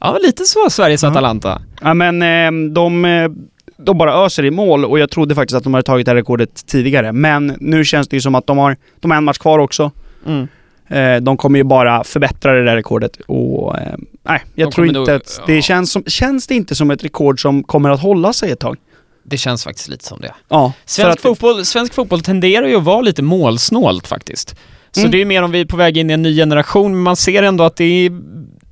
Ja, 0.00 0.18
lite 0.22 0.44
så, 0.44 0.70
Sveriges 0.70 1.02
Ja. 1.02 1.08
Atalanta. 1.10 1.62
Ja 1.80 1.94
men 1.94 2.22
eh, 2.22 2.72
de, 2.72 3.04
eh, 3.04 3.28
de 3.76 3.98
bara 3.98 4.12
öser 4.24 4.44
i 4.44 4.50
mål 4.50 4.84
och 4.84 4.98
jag 4.98 5.10
trodde 5.10 5.34
faktiskt 5.34 5.56
att 5.56 5.64
de 5.64 5.74
hade 5.74 5.82
tagit 5.86 6.06
det 6.06 6.10
här 6.10 6.16
rekordet 6.16 6.66
tidigare. 6.66 7.12
Men 7.12 7.56
nu 7.60 7.84
känns 7.84 8.08
det 8.08 8.16
ju 8.16 8.20
som 8.20 8.34
att 8.34 8.46
de 8.46 8.58
har, 8.58 8.76
de 9.00 9.10
har 9.10 9.18
en 9.18 9.24
match 9.24 9.38
kvar 9.38 9.58
också. 9.58 9.90
Mm. 10.26 10.48
Eh, 10.88 11.22
de 11.22 11.36
kommer 11.36 11.58
ju 11.58 11.64
bara 11.64 12.04
förbättra 12.04 12.52
det 12.52 12.64
där 12.64 12.76
rekordet 12.76 13.16
och 13.26 13.78
eh, 13.78 13.94
nej, 14.22 14.42
jag 14.54 14.68
De 14.68 14.72
tror 14.72 14.86
inte 14.86 14.98
nog- 14.98 15.10
att 15.10 15.40
det 15.46 15.54
ja. 15.56 15.62
känns 15.62 15.92
som, 15.92 16.04
känns 16.06 16.46
det 16.46 16.54
inte 16.54 16.74
som 16.74 16.90
ett 16.90 17.04
rekord 17.04 17.42
som 17.42 17.62
kommer 17.62 17.90
att 17.90 18.00
hålla 18.00 18.32
sig 18.32 18.50
ett 18.50 18.60
tag? 18.60 18.76
Det 19.24 19.36
känns 19.38 19.64
faktiskt 19.64 19.88
lite 19.88 20.04
som 20.04 20.20
det. 20.20 20.34
Ja. 20.48 20.72
Svensk, 20.84 21.16
att- 21.16 21.20
fotboll, 21.22 21.64
svensk 21.64 21.94
fotboll 21.94 22.20
tenderar 22.20 22.66
ju 22.66 22.76
att 22.76 22.82
vara 22.84 23.00
lite 23.00 23.22
målsnålt 23.22 24.06
faktiskt. 24.06 24.56
Så 24.92 25.00
Mm. 25.00 25.10
det 25.10 25.20
är 25.20 25.24
mer 25.24 25.42
om 25.42 25.50
vi 25.50 25.60
är 25.60 25.64
på 25.64 25.76
väg 25.76 25.96
in 25.96 26.10
i 26.10 26.12
en 26.12 26.22
ny 26.22 26.36
generation, 26.36 26.92
men 26.92 27.00
man 27.02 27.16
ser 27.16 27.42
ändå 27.42 27.64
att 27.64 27.76
det 27.76 27.84
är, 27.84 28.12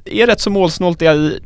är 0.04 0.26
rätt 0.26 0.40
så 0.40 0.50
målsnålt 0.50 1.02
i, 1.02 1.38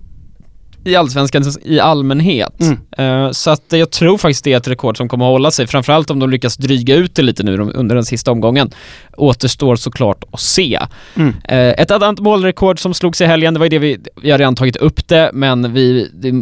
i 0.84 0.96
allsvenskan 0.96 1.42
i 1.64 1.80
allmänhet. 1.80 2.60
Mm. 2.60 2.78
Eh, 3.26 3.30
så 3.32 3.50
att 3.50 3.62
jag 3.68 3.90
tror 3.90 4.18
faktiskt 4.18 4.44
det 4.44 4.52
är 4.52 4.56
ett 4.56 4.68
rekord 4.68 4.96
som 4.96 5.08
kommer 5.08 5.24
att 5.24 5.30
hålla 5.30 5.50
sig, 5.50 5.66
framförallt 5.66 6.10
om 6.10 6.18
de 6.18 6.30
lyckas 6.30 6.56
dryga 6.56 6.94
ut 6.94 7.14
det 7.14 7.22
lite 7.22 7.42
nu 7.42 7.56
de- 7.56 7.72
under 7.74 7.94
den 7.94 8.04
sista 8.04 8.30
omgången. 8.30 8.70
Återstår 9.16 9.76
såklart 9.76 10.24
att 10.32 10.40
se. 10.40 10.78
Mm. 11.14 11.34
Eh, 11.44 11.58
ett 11.82 11.90
annat 11.90 12.20
målrekord 12.20 12.80
som 12.80 12.94
slogs 12.94 13.20
i 13.20 13.24
helgen, 13.24 13.54
det 13.54 13.60
var 13.60 13.64
ju 13.66 13.70
det 13.70 13.78
vi, 13.78 13.98
vi 14.22 14.30
har 14.30 14.38
redan 14.38 14.54
tagit 14.56 14.76
upp 14.76 15.08
det, 15.08 15.30
men 15.32 15.72
vi, 15.72 16.10
det 16.14 16.32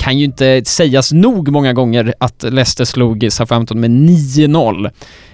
kan 0.00 0.18
ju 0.18 0.24
inte 0.24 0.62
sägas 0.64 1.12
nog 1.12 1.48
många 1.48 1.72
gånger 1.72 2.14
att 2.18 2.42
Leicester 2.42 2.84
slog 2.84 3.26
Southampton 3.30 3.80
med 3.80 3.90
9-0. 3.90 4.90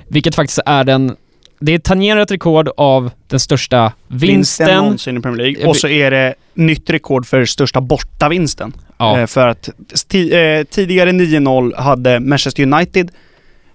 Vilket 0.09 0.35
faktiskt 0.35 0.61
är 0.67 0.85
den, 0.85 1.17
det 1.61 1.85
tangerar 1.85 2.21
ett 2.21 2.31
rekord 2.31 2.69
av 2.77 3.11
den 3.27 3.41
största 3.41 3.93
vinsten. 4.09 4.77
någonsin 4.77 5.17
i 5.17 5.21
Premier 5.21 5.43
League. 5.43 5.61
Jag 5.61 5.71
Och 5.71 5.77
så 5.77 5.89
är 5.89 6.11
det 6.11 6.35
nytt 6.55 6.91
rekord 6.91 7.27
för 7.27 7.45
största 7.45 7.81
bortavinsten. 7.81 8.73
Ja, 8.99 9.21
Eh, 9.21 9.27
för 9.27 9.49
att 9.49 9.69
eh, 9.69 10.65
tidigare 10.71 11.11
9-0 11.11 11.77
hade 11.77 12.21
Manchester 12.21 12.63
United, 12.63 13.11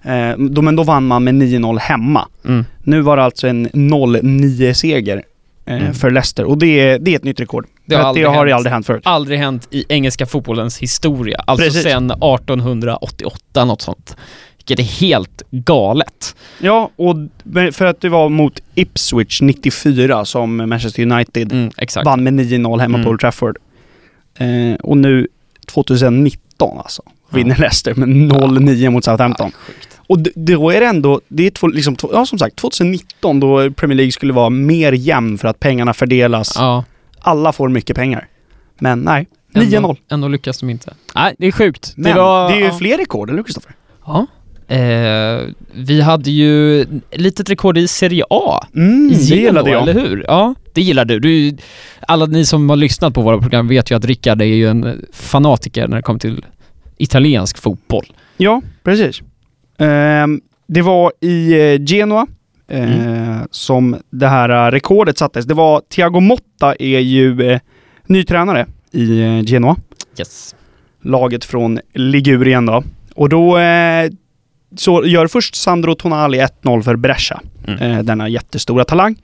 eh, 0.04 0.38
då, 0.38 0.62
men 0.62 0.75
då 0.75 0.84
vann 0.84 1.08
man 1.08 1.23
med 1.23 1.34
9-0 1.34 1.80
hemma. 1.80 2.27
mm. 2.45 2.65
Nu 2.84 3.01
var 3.01 3.17
det 3.17 3.23
alltså 3.23 3.47
en 3.47 3.69
0-9-seger 3.69 5.17
eh, 5.17 5.23
Mm. 5.79 5.93
för 5.93 6.12
Leicester 6.12 6.43
och 6.45 6.57
det 6.57 6.79
är, 6.79 6.99
det 6.99 7.12
är 7.12 7.15
ett 7.15 7.23
nytt 7.23 7.39
rekord. 7.39 7.65
Det 7.86 7.95
har 7.95 8.13
det 8.13 8.23
har 8.23 8.47
aldrig 8.47 8.73
hänt 8.73 8.86
förut. 8.86 9.01
aldrig 9.05 9.39
hänt 9.39 9.67
i 9.71 9.86
engelska 9.89 10.25
fotbollens 10.25 10.77
historia. 10.79 11.43
Alltså 11.47 11.65
Precis. 11.65 11.84
sedan 11.84 12.12
1888, 12.12 13.65
något 13.65 13.81
sånt. 13.81 14.15
Vilket 14.57 14.79
är 14.79 14.84
helt 14.99 15.41
galet. 15.51 16.36
Ja, 16.60 16.89
och 16.95 17.15
för 17.71 17.86
att 17.86 18.01
det 18.01 18.10
var 18.10 18.29
mot 18.29 18.60
Ipswich 18.75 19.41
94 19.41 20.25
som 20.25 20.57
Manchester 20.69 21.03
United 21.12 21.51
Mm, 21.51 21.71
vann 22.05 22.23
med 22.23 22.34
9-0 22.34 22.79
hemma 22.79 22.95
Mm. 22.97 23.03
på 23.05 23.10
Old 23.12 23.19
Trafford. 23.19 23.57
Eh, 24.38 24.75
och 24.84 24.97
nu 24.97 25.27
2019 25.67 26.77
alltså, 26.77 27.01
vinner 27.29 27.55
Leicester 27.55 27.93
med 27.95 28.10
0-9 28.10 28.89
mot 28.89 29.03
Southampton. 29.05 29.51
Ja, 29.53 29.60
sjukt. 29.73 29.90
Och 30.12 30.19
då 30.36 30.69
är 30.69 30.80
det 30.80 30.86
ändå, 30.86 31.21
det 31.28 31.47
är 31.47 31.52
två, 31.52 31.67
liksom, 31.67 31.95
ja 32.13 32.26
som 32.26 32.39
sagt 32.39 32.56
2019 32.56 33.39
då 33.39 33.71
Premier 33.71 33.95
League 33.95 34.12
skulle 34.12 34.34
vara 34.34 34.50
mer 34.50 34.91
jämn 34.91 35.38
för 35.38 35.47
att 35.47 35.60
pengarna 35.60 35.93
fördelas. 35.93 36.54
Ja, 36.56 36.84
Alla 37.19 37.54
får 37.54 37.69
mycket 37.69 37.95
pengar. 37.95 38.28
Men 38.80 39.00
nej, 39.00 39.28
ändå, 39.54 39.78
9-0. 39.78 39.97
ändå 40.12 40.28
lyckas 40.28 40.60
de 40.60 40.69
inte. 40.69 40.93
Nej, 41.15 41.36
det 41.38 41.47
är 41.47 41.52
sjukt. 41.52 41.93
Men 41.95 42.12
det, 42.12 42.21
var, 42.21 42.50
det 42.50 42.56
är 42.56 42.60
ju 42.60 42.65
ja. 42.65 42.78
fler 42.78 42.97
rekord, 42.97 43.30
eller 43.30 43.43
Kristoffer? 43.43 43.71
Ja. 44.06 44.28
Eh, 44.76 45.41
vi 45.74 46.02
hade 46.02 46.32
ju 46.32 46.86
litet 47.12 47.50
rekord 47.50 47.78
i 47.78 47.88
Serie 47.88 48.24
A. 48.30 48.67
Mm, 48.76 49.12
I 49.12 49.15
det 49.15 49.21
Genoa, 49.24 49.45
gillade 49.45 49.71
jag. 49.71 49.82
eller 49.82 49.93
hur? 49.93 50.26
Ja, 50.28 50.56
det 50.74 50.82
gillar 50.82 51.06
du. 51.06 51.19
du. 51.19 51.58
Alla 52.00 52.26
ni 52.26 52.45
som 52.45 52.69
har 52.69 52.78
lyssnat 52.78 53.13
på 53.13 53.21
våra 53.21 53.38
program 53.38 53.67
vet 53.67 53.91
ju 53.91 53.95
att 53.95 54.06
Rickard 54.06 54.41
är 54.41 54.45
ju 54.45 54.67
en 54.67 55.06
fanatiker 55.13 55.88
när 55.88 55.97
det 55.97 56.04
kommer 56.04 56.19
till 56.19 56.45
italiensk 56.97 57.58
fotboll. 57.58 58.06
Ja, 58.38 58.62
precis. 58.84 59.21
Ehm, 59.82 60.41
det 60.67 60.82
var 60.82 61.12
i 61.22 61.54
eh, 61.74 61.82
Genoa 61.86 62.28
eh, 62.67 63.02
Mm. 63.02 63.48
som 63.52 63.96
det 64.10 64.28
här 64.28 64.50
eh, 64.67 64.72
rekordet 64.72 65.17
sattes. 65.17 65.46
Det 65.46 65.54
var 65.54 65.82
Thiago 65.89 66.20
Motta 66.20 66.76
är 66.80 67.00
ju 67.00 67.60
ny 68.06 68.24
tränare 68.24 68.65
i 68.91 69.22
Genoa. 69.46 69.76
Yes. 70.20 70.56
Laget 71.02 71.46
från 71.46 71.80
Ligurien 71.94 72.65
då. 72.65 72.84
Och 73.15 73.30
då 73.30 73.58
så 74.78 75.06
gör 75.06 75.28
först 75.28 75.56
Sandro 75.56 75.96
Tonali 75.96 76.39
1-0 76.63 76.82
för 76.82 76.96
Brescia. 76.96 77.41
Mm. 77.67 78.06
Denna 78.06 78.30
jättestora 78.30 78.84
talang. 78.84 79.15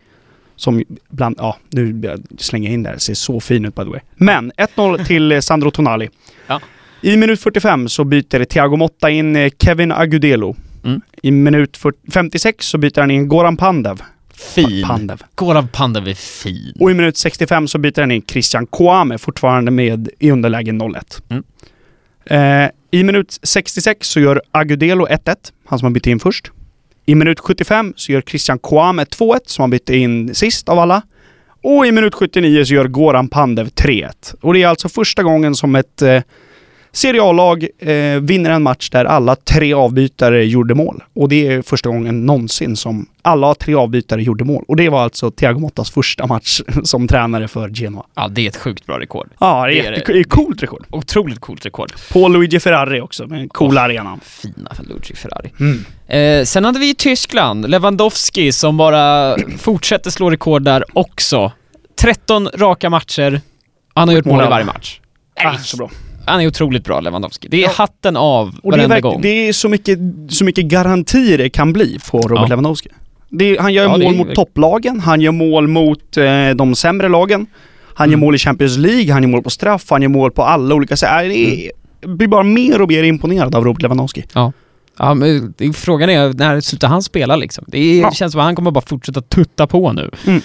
Som 0.55 0.83
bland, 1.09 1.35
ja 1.39 1.57
nu 1.69 2.15
slänger 2.37 2.67
jag 2.69 2.73
in 2.73 2.83
där, 2.83 2.97
ser 2.97 3.13
så 3.13 3.39
fin 3.39 3.65
ut 3.65 3.75
by 3.75 3.83
the 3.83 3.89
way. 3.89 3.99
Men 4.15 4.51
1-0 4.51 5.05
till 5.05 5.41
Sandro 5.41 5.71
Tonali. 5.71 6.09
Ja. 6.47 6.59
I 7.01 7.17
minut 7.17 7.39
45 7.39 7.89
så 7.89 8.03
byter 8.03 8.45
Thiago 8.45 8.75
Motta 8.75 9.09
in 9.09 9.35
eh, 9.35 9.51
Kevin 9.59 9.91
Agudelo. 9.91 10.55
Mm. 10.83 11.01
I 11.23 11.31
minut 11.31 11.77
40 11.77 11.97
56 12.11 12.67
så 12.67 12.77
byter 12.77 13.01
han 13.01 13.11
in 13.11 13.27
Goran 13.27 13.57
Pandev. 13.57 14.01
Fin. 14.33 14.83
Pandev. 14.87 15.23
Goran 15.35 15.67
Pandev 15.67 16.07
är 16.07 16.13
fin. 16.13 16.73
Och 16.79 16.91
i 16.91 16.93
minut 16.93 17.17
65 17.17 17.67
så 17.67 17.77
byter 17.77 18.01
han 18.01 18.11
in 18.11 18.21
Christian 18.21 18.67
Kouame, 18.67 19.17
fortfarande 19.17 19.71
med 19.71 20.09
i 20.19 20.31
underläge 20.31 20.71
0-1. 20.71 21.21
Mm. 21.29 21.43
Eh, 22.25 22.69
I 22.91 23.03
minut 23.03 23.39
66 23.43 24.07
så 24.07 24.19
gör 24.19 24.41
Agudelo 24.51 25.07
1-1, 25.07 25.35
han 25.65 25.79
som 25.79 25.85
har 25.85 25.91
bytt 25.91 26.07
in 26.07 26.19
först. 26.19 26.51
I 27.05 27.15
minut 27.15 27.39
75 27.39 27.93
så 27.95 28.11
gör 28.11 28.21
Christian 28.21 28.59
Kouame 28.59 29.03
2-1, 29.03 29.39
som 29.45 29.63
han 29.63 29.69
bytte 29.69 29.97
in 29.97 30.35
sist 30.35 30.69
av 30.69 30.79
alla. 30.79 31.01
Och 31.63 31.87
i 31.87 31.91
minut 31.91 32.15
79 32.15 32.65
så 32.65 32.73
gör 32.73 32.87
Goran 32.87 33.27
Pandev 33.27 33.67
3-1. 33.67 34.35
Och 34.41 34.53
det 34.53 34.63
är 34.63 34.67
alltså 34.67 34.89
första 34.89 35.23
gången 35.23 35.55
som 35.55 35.75
ett 35.75 36.01
eh, 36.01 36.21
Serie 36.97 37.21
A-lag 37.21 37.67
eh, 37.79 38.19
vinner 38.21 38.49
en 38.49 38.63
match 38.63 38.89
där 38.89 39.05
alla 39.05 39.35
tre 39.35 39.73
avbytare 39.73 40.45
gjorde 40.45 40.75
mål. 40.75 41.03
Och 41.13 41.29
det 41.29 41.47
är 41.47 41.61
första 41.61 41.89
gången 41.89 42.25
någonsin 42.25 42.75
som 42.75 43.05
alla 43.21 43.55
tre 43.55 43.75
avbytare 43.75 44.23
gjorde 44.23 44.43
mål. 44.43 44.63
Och 44.67 44.75
det 44.75 44.89
var 44.89 45.03
alltså 45.03 45.31
Thiago 45.31 45.59
Mottas 45.59 45.91
första 45.91 46.27
match 46.27 46.61
som 46.83 47.07
tränare 47.07 47.47
för 47.47 47.69
Genoa. 47.69 48.05
Ja, 48.15 48.27
det 48.27 48.41
är 48.41 48.47
ett 48.47 48.55
sjukt 48.57 48.85
bra 48.85 48.99
rekord. 48.99 49.29
Ja, 49.39 49.67
det 49.67 49.79
är, 49.79 49.91
det 49.91 50.09
är 50.09 50.21
ett 50.21 50.29
coolt 50.29 50.63
rekord. 50.63 50.85
Otroligt 50.89 51.39
coolt 51.39 51.65
rekord. 51.65 51.91
På 52.11 52.27
Luigi 52.27 52.59
Ferrari 52.59 53.01
också, 53.01 53.27
med 53.27 53.41
en 53.41 53.49
cool 53.49 53.77
Åh. 53.77 53.83
arena. 53.83 54.19
Fina 54.23 54.73
för 54.73 54.83
Luigi 54.83 55.15
Ferrari. 55.15 55.51
Mm. 55.59 55.85
Eh, 56.07 56.45
sen 56.45 56.65
hade 56.65 56.79
vi 56.79 56.95
Tyskland, 56.95 57.69
Lewandowski 57.69 58.51
som 58.51 58.77
bara 58.77 59.37
fortsätter 59.57 60.11
slå 60.11 60.29
rekord 60.29 60.61
där 60.63 60.83
också. 60.93 61.51
13 61.99 62.49
raka 62.53 62.89
matcher. 62.89 63.41
Han 63.93 64.07
har 64.07 64.15
gjort 64.15 64.25
mål 64.25 64.43
i 64.43 64.47
varje 64.47 64.65
match. 64.65 64.99
Ah, 65.35 65.57
så 65.57 65.77
bra. 65.77 65.89
Han 66.27 66.41
är 66.41 66.47
otroligt 66.47 66.83
bra, 66.83 66.99
Lewandowski. 66.99 67.47
Det 67.51 67.57
är 67.57 67.61
Ja. 67.61 67.69
hatten 67.75 68.17
av 68.17 68.55
Och 68.63 68.71
det 68.71 68.77
är, 68.83 68.87
varenda 68.87 68.99
gång. 68.99 69.21
det 69.21 69.47
är 69.49 69.53
så 69.53 69.69
mycket, 69.69 69.99
så 70.29 70.45
mycket 70.45 70.65
garantier 70.65 71.37
det 71.37 71.49
kan 71.49 71.73
bli 71.73 71.99
på 72.11 72.17
Robert 72.19 72.37
Ja. 72.41 72.47
Lewandowski. 72.47 72.89
Är, 73.39 73.59
han 73.59 73.73
gör 73.73 73.83
Ja, 73.83 73.89
mål 73.89 74.01
är- 74.01 74.17
mot 74.17 74.35
topplagen, 74.35 74.99
han 74.99 75.21
gör 75.21 75.31
mål 75.31 75.67
mot 75.67 76.17
eh, 76.17 76.49
de 76.55 76.75
sämre 76.75 77.09
lagen. 77.09 77.45
Han 77.93 78.07
gör 78.09 78.13
Mm. 78.13 78.25
mål 78.25 78.35
i 78.35 78.37
Champions 78.37 78.77
League, 78.77 79.13
han 79.13 79.23
gör 79.23 79.29
mål 79.29 79.43
på 79.43 79.49
straff, 79.49 79.85
han 79.89 80.01
gör 80.01 80.09
mål 80.09 80.31
på 80.31 80.43
alla 80.43 80.75
olika 80.75 80.97
sätt. 80.97 81.09
Det 81.23 81.37
är, 81.65 81.71
jag 82.01 82.09
blir 82.17 82.27
bara 82.27 82.43
mer 82.43 82.81
och 82.81 82.87
mer 82.87 83.03
imponerad 83.03 83.55
av 83.55 83.63
Robert 83.63 83.81
Lewandowski. 83.81 84.23
Ja, 84.99 85.13
men 85.13 85.53
det, 85.57 85.73
frågan 85.73 86.09
är 86.09 86.33
när 86.33 86.61
slutar 86.61 86.87
han 86.87 87.03
spela 87.03 87.35
liksom? 87.35 87.65
Det 87.67 87.79
är, 87.79 88.01
Ja. 88.01 88.11
känns 88.11 88.31
som 88.31 88.41
att 88.41 88.45
han 88.45 88.55
kommer 88.55 88.71
bara 88.71 88.85
fortsätta 88.85 89.21
tutta 89.21 89.67
på 89.67 89.91
nu. 89.93 90.11
Mm. 90.27 90.41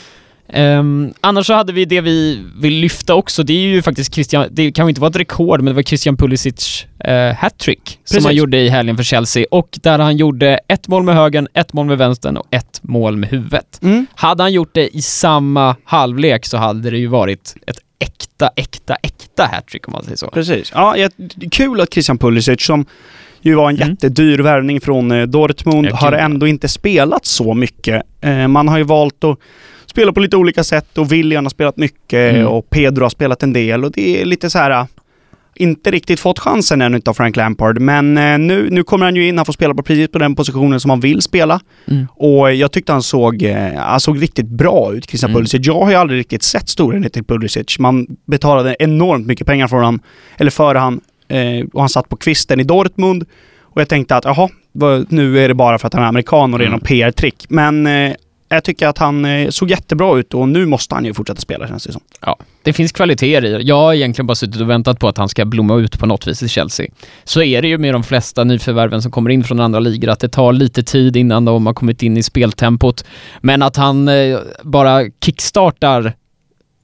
Ehm, 0.48 1.12
annars 1.20 1.46
så 1.46 1.54
hade 1.54 1.72
vi 1.72 1.84
det 1.84 2.00
vi 2.00 2.44
vill 2.56 2.74
lyfta 2.74 3.14
också, 3.14 3.42
det 3.42 3.52
är 3.52 3.66
ju 3.66 3.82
faktiskt 3.82 4.14
Christian, 4.14 4.46
det 4.50 4.72
kan 4.72 4.86
ju 4.86 4.88
inte 4.88 5.00
vara 5.00 5.10
ett 5.10 5.16
rekord, 5.16 5.60
men 5.60 5.66
det 5.66 5.72
var 5.72 5.82
Christian 5.82 6.16
Pulisic 6.16 6.86
uh, 7.08 7.34
hattrick 7.34 7.98
som 8.04 8.24
han 8.24 8.34
gjorde 8.34 8.56
i 8.58 8.68
helgen 8.68 8.96
för 8.96 9.04
Chelsea 9.04 9.46
och 9.50 9.78
där 9.82 9.98
han 9.98 10.16
gjorde 10.16 10.60
ett 10.68 10.88
mål 10.88 11.02
med 11.02 11.14
högen, 11.14 11.48
ett 11.54 11.72
mål 11.72 11.86
med 11.86 11.98
vänstern 11.98 12.36
och 12.36 12.46
ett 12.50 12.80
mål 12.82 13.16
med 13.16 13.28
huvudet. 13.30 13.78
Mm. 13.82 14.06
Hade 14.14 14.42
han 14.42 14.52
gjort 14.52 14.70
det 14.74 14.96
i 14.96 15.02
samma 15.02 15.76
halvlek 15.84 16.46
så 16.46 16.56
hade 16.56 16.90
det 16.90 16.98
ju 16.98 17.06
varit 17.06 17.54
ett 17.66 17.78
äkta, 17.98 18.50
äkta, 18.56 18.94
äkta 19.02 19.48
hattrick 19.52 19.88
om 19.88 19.92
man 19.92 20.04
säger 20.04 20.16
så. 20.16 20.26
Precis. 20.26 20.72
Ja, 20.74 20.94
kul 21.50 21.80
att 21.80 21.92
Christian 21.92 22.18
Pulisic 22.18 22.62
som 22.66 22.86
ju 23.40 23.54
var 23.54 23.70
en 23.70 23.76
Mm. 23.76 23.88
jättedyr 23.90 24.38
värvning 24.38 24.80
från 24.80 25.12
eh, 25.12 25.22
Dortmund, 25.22 25.86
har 25.86 26.12
ändå 26.12 26.46
inte 26.46 26.68
spelat 26.68 27.26
så 27.26 27.54
mycket. 27.54 28.02
Eh, 28.20 28.48
man 28.48 28.68
har 28.68 28.78
ju 28.78 28.84
valt 28.84 29.24
att 29.24 29.38
spela 29.92 30.12
på 30.12 30.20
lite 30.20 30.36
olika 30.36 30.64
sätt 30.64 30.98
och 30.98 31.12
William 31.12 31.44
har 31.44 31.50
spelat 31.50 31.76
mycket 31.76 32.34
Mm. 32.34 32.46
och 32.46 32.70
Pedro 32.70 33.02
har 33.04 33.10
spelat 33.10 33.42
en 33.42 33.52
del 33.52 33.84
och 33.84 33.92
det 33.92 34.20
är 34.20 34.24
lite 34.24 34.50
så 34.50 34.58
här 34.58 34.70
äh, 34.70 34.84
inte 35.54 35.90
riktigt 35.90 36.20
fått 36.20 36.38
chansen 36.38 36.82
än 36.82 36.94
utav 36.94 37.14
Frank 37.14 37.36
Lampard, 37.36 37.80
men 37.80 38.18
eh, 38.18 38.38
nu, 38.38 38.68
nu 38.70 38.82
kommer 38.84 39.04
han 39.06 39.16
ju 39.16 39.28
in, 39.28 39.36
han 39.36 39.46
får 39.46 39.52
spela 39.52 39.74
på 39.74 39.82
precis 39.82 40.08
på 40.10 40.18
den 40.18 40.34
positionen 40.34 40.80
som 40.80 40.90
han 40.90 41.00
vill 41.00 41.22
spela. 41.22 41.60
Mm. 41.88 42.06
Och 42.14 42.54
jag 42.54 42.72
tyckte 42.72 42.92
han 42.92 43.02
såg, 43.02 43.42
eh, 43.42 43.74
han 43.76 44.00
såg 44.00 44.22
riktigt 44.22 44.46
bra 44.48 44.92
ut, 44.94 45.08
Christian 45.10 45.30
Mm. 45.30 45.38
Pulisic. 45.40 45.66
Jag 45.66 45.80
har 45.80 45.90
ju 45.90 45.96
aldrig 45.96 46.18
riktigt 46.20 46.42
sett 46.42 46.68
storheten 46.68 47.10
till 47.10 47.24
Pulisic. 47.24 47.78
Man 47.78 48.06
betalade 48.26 48.76
enormt 48.78 49.26
mycket 49.26 49.46
pengar 49.46 49.68
för 49.68 49.76
honom, 49.76 50.00
eller 50.38 50.50
för 50.50 50.74
han, 50.74 51.00
och 51.72 51.80
han 51.80 51.88
satt 51.88 52.08
på 52.08 52.16
kvisten 52.16 52.60
i 52.60 52.64
Dortmund. 52.64 53.24
Och 53.60 53.80
jag 53.80 53.88
tänkte 53.88 54.16
att 54.16 54.24
jaha, 54.24 54.48
nu 55.08 55.38
är 55.44 55.48
det 55.48 55.54
bara 55.54 55.78
för 55.78 55.86
att 55.86 55.94
han 55.94 56.02
är 56.02 56.06
amerikan 56.08 56.52
och 56.52 56.58
det 56.58 56.64
är 56.64 56.66
Mm. 56.66 56.78
någon 56.78 56.86
PR-trick. 56.86 57.46
Men 57.48 57.86
jag 58.54 58.64
tycker 58.64 58.86
att 58.86 58.98
han 58.98 59.24
eh, 59.24 59.48
såg 59.48 59.70
jättebra 59.70 60.18
ut 60.18 60.34
och 60.34 60.48
nu 60.48 60.66
måste 60.66 60.94
han 60.94 61.04
ju 61.04 61.14
fortsätta 61.14 61.40
spela 61.40 61.68
känns 61.68 61.84
det 61.84 61.92
som. 61.92 62.02
Ja, 62.20 62.38
det 62.62 62.72
finns 62.72 62.92
kvaliteter 62.92 63.44
i 63.44 63.52
det. 63.52 63.62
Jag 63.62 63.76
har 63.76 63.94
egentligen 63.94 64.26
bara 64.26 64.34
suttit 64.34 64.60
och 64.60 64.70
väntat 64.70 64.98
på 64.98 65.08
att 65.08 65.18
han 65.18 65.28
ska 65.28 65.44
blomma 65.44 65.76
ut 65.76 65.98
på 65.98 66.06
något 66.06 66.26
vis 66.26 66.42
i 66.42 66.48
Chelsea. 66.48 66.86
Så 67.24 67.42
är 67.42 67.62
det 67.62 67.68
ju 67.68 67.78
med 67.78 67.94
de 67.94 68.02
flesta 68.02 68.44
nyförvärven 68.44 69.02
som 69.02 69.12
kommer 69.12 69.30
in 69.30 69.44
från 69.44 69.60
andra 69.60 69.80
ligor, 69.80 70.08
att 70.08 70.20
det 70.20 70.28
tar 70.28 70.52
lite 70.52 70.82
tid 70.82 71.16
innan 71.16 71.44
de 71.44 71.66
har 71.66 71.74
kommit 71.74 72.02
in 72.02 72.16
i 72.16 72.22
speltempot. 72.22 73.04
Men 73.40 73.62
att 73.62 73.76
han 73.76 74.08
eh, 74.08 74.38
bara 74.62 75.04
kickstartar, 75.24 76.12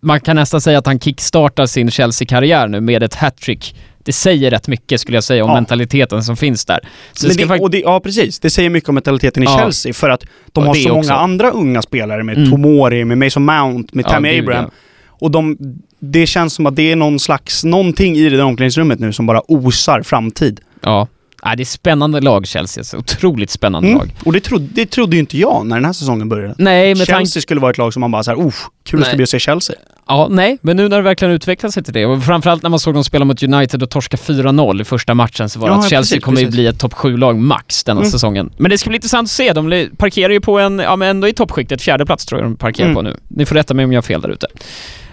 man 0.00 0.20
kan 0.20 0.36
nästan 0.36 0.60
säga 0.60 0.78
att 0.78 0.86
han 0.86 1.00
kickstartar 1.00 1.66
sin 1.66 1.90
Chelsea-karriär 1.90 2.68
nu 2.68 2.80
med 2.80 3.02
ett 3.02 3.14
hattrick. 3.14 3.76
Det 4.08 4.12
säger 4.12 4.50
rätt 4.50 4.68
mycket 4.68 5.00
skulle 5.00 5.16
jag 5.16 5.24
säga 5.24 5.44
om 5.44 5.50
Ja. 5.50 5.54
mentaliteten 5.54 6.22
som 6.24 6.36
finns 6.36 6.64
där. 6.64 6.80
Det 7.22 7.46
det, 7.46 7.68
det, 7.68 7.78
ja 7.80 8.00
precis, 8.00 8.38
det 8.38 8.50
säger 8.50 8.70
mycket 8.70 8.88
om 8.88 8.94
mentaliteten 8.94 9.42
i 9.42 9.46
Ja. 9.46 9.58
Chelsea 9.58 9.92
för 9.92 10.10
att 10.10 10.24
de 10.52 10.66
har 10.66 10.74
så 10.74 10.80
också. 10.80 10.94
många 11.12 11.20
andra 11.20 11.50
unga 11.50 11.82
spelare 11.82 12.22
med 12.24 12.36
Mm. 12.38 12.50
Tomori, 12.50 13.04
med 13.04 13.18
Mason 13.18 13.44
Mount, 13.44 13.90
med 13.96 14.04
Tammy 14.06 14.30
gud, 14.30 14.40
Abraham. 14.40 14.70
Och 15.08 15.30
de, 15.30 15.56
det 15.98 16.26
känns 16.26 16.54
som 16.54 16.66
att 16.66 16.76
det 16.76 16.92
är 16.92 16.96
någon 16.96 17.18
slags, 17.18 17.64
någonting 17.64 18.16
i 18.16 18.28
det 18.28 18.36
där 18.36 18.44
omklädningsrummet 18.44 18.98
nu 19.00 19.12
som 19.12 19.26
bara 19.26 19.42
osar 19.48 20.02
framtid. 20.02 20.60
Ja. 20.82 21.08
Nej, 21.44 21.56
det 21.56 21.62
är 21.62 21.64
spännande 21.64 22.20
lag 22.20 22.46
Chelsea, 22.46 22.80
alltså. 22.80 22.96
otroligt 22.96 23.50
spännande 23.50 23.88
Mm. 23.88 23.98
lag. 23.98 24.14
Och 24.24 24.32
det 24.32 24.40
trodde, 24.40 24.66
det 24.72 24.86
trodde 24.86 25.16
ju 25.16 25.20
inte 25.20 25.38
jag 25.38 25.66
när 25.66 25.76
den 25.76 25.84
här 25.84 25.92
säsongen 25.92 26.28
började. 26.28 26.54
Nej, 26.58 26.94
tanke 26.94 27.12
Chelsea 27.12 27.40
skulle 27.42 27.60
vara 27.60 27.70
ett 27.70 27.78
lag 27.78 27.92
som 27.92 28.00
man 28.00 28.10
bara 28.10 28.22
såhär, 28.22 28.38
oh, 28.38 28.54
kul 28.84 29.00
det 29.00 29.06
ska 29.06 29.16
bli 29.16 29.22
att 29.22 29.28
se 29.30 29.38
Chelsea. 29.38 29.76
Ja, 30.10 30.28
nej, 30.30 30.58
men 30.62 30.76
nu 30.76 30.88
när 30.88 30.96
det 30.96 31.02
verkligen 31.02 31.34
utvecklat 31.34 31.72
sig 31.74 31.82
till 31.84 31.92
det 31.92 32.06
och 32.06 32.24
framförallt 32.24 32.62
när 32.62 32.70
man 32.70 32.78
såg 32.78 32.94
dem 32.94 33.04
spela 33.04 33.24
mot 33.24 33.42
United 33.42 33.82
och 33.82 33.90
torska 33.90 34.16
4-0 34.16 34.80
i 34.80 34.84
första 34.84 35.14
matchen 35.14 35.48
så 35.48 35.60
var 35.60 35.68
det 35.68 35.74
Ja, 35.74 35.78
att 35.78 35.88
Chelsea 35.90 36.16
precis, 36.16 36.24
kommer 36.24 36.40
ju 36.40 36.46
bli 36.50 36.66
ett 36.66 36.78
topp 36.78 36.92
7-lag 36.94 37.36
max 37.38 37.84
denna 37.84 38.00
Mm. 38.00 38.10
säsongen. 38.10 38.50
Men 38.56 38.70
det 38.70 38.78
ska 38.78 38.90
bli 38.90 38.96
intressant 38.96 39.26
att 39.26 39.30
se. 39.30 39.52
De 39.52 39.88
parkerar 39.98 40.32
ju 40.32 40.40
på 40.40 40.58
en, 40.58 40.78
ja 40.78 40.96
men 40.96 41.08
ändå 41.08 41.28
i 41.28 41.32
toppskiktet, 41.32 41.82
fjärde 41.82 42.06
plats 42.06 42.26
tror 42.26 42.40
jag 42.40 42.50
de 42.50 42.56
parkerar 42.56 42.86
Mm. 42.86 42.94
på 42.96 43.02
nu. 43.02 43.16
Ni 43.28 43.46
får 43.46 43.54
rätta 43.54 43.74
mig 43.74 43.84
om 43.84 43.92
jag 43.92 43.96
har 43.98 44.02
fel 44.02 44.20
där 44.20 44.28
ute. 44.28 44.46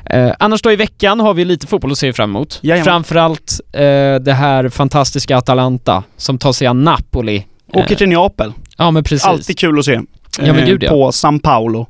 Eh, 0.10 0.32
annars 0.40 0.62
då 0.62 0.72
i 0.72 0.76
veckan 0.76 1.20
har 1.20 1.34
vi 1.34 1.46
lite 1.46 1.68
fotboll 1.68 1.92
att 1.92 1.98
se 1.98 2.14
fram 2.14 2.30
emot. 2.30 2.60
Jajamän. 2.62 2.86
Framförallt 2.86 3.60
eh, 3.74 3.80
det 4.16 4.34
här 4.38 4.70
fantastiska 4.70 5.38
Atalanta 5.38 6.04
som 6.18 6.38
tar 6.38 6.54
sig 6.54 6.68
an 6.68 6.84
Napoli. 6.84 7.46
Åker 7.74 7.92
Eh, 7.94 7.98
till 7.98 8.10
Neapel. 8.10 8.54
Ja 8.78 8.92
men 8.92 9.04
precis. 9.04 9.26
Alltid 9.28 9.58
kul 9.58 9.80
att 9.80 9.86
se. 9.86 9.92
Ja, 10.40 10.54
men 10.54 10.58
Eh, 10.60 10.66
gud, 10.66 10.84
ja. 10.84 10.90
På 10.90 11.12
San 11.12 11.40
Paolo. 11.40 11.88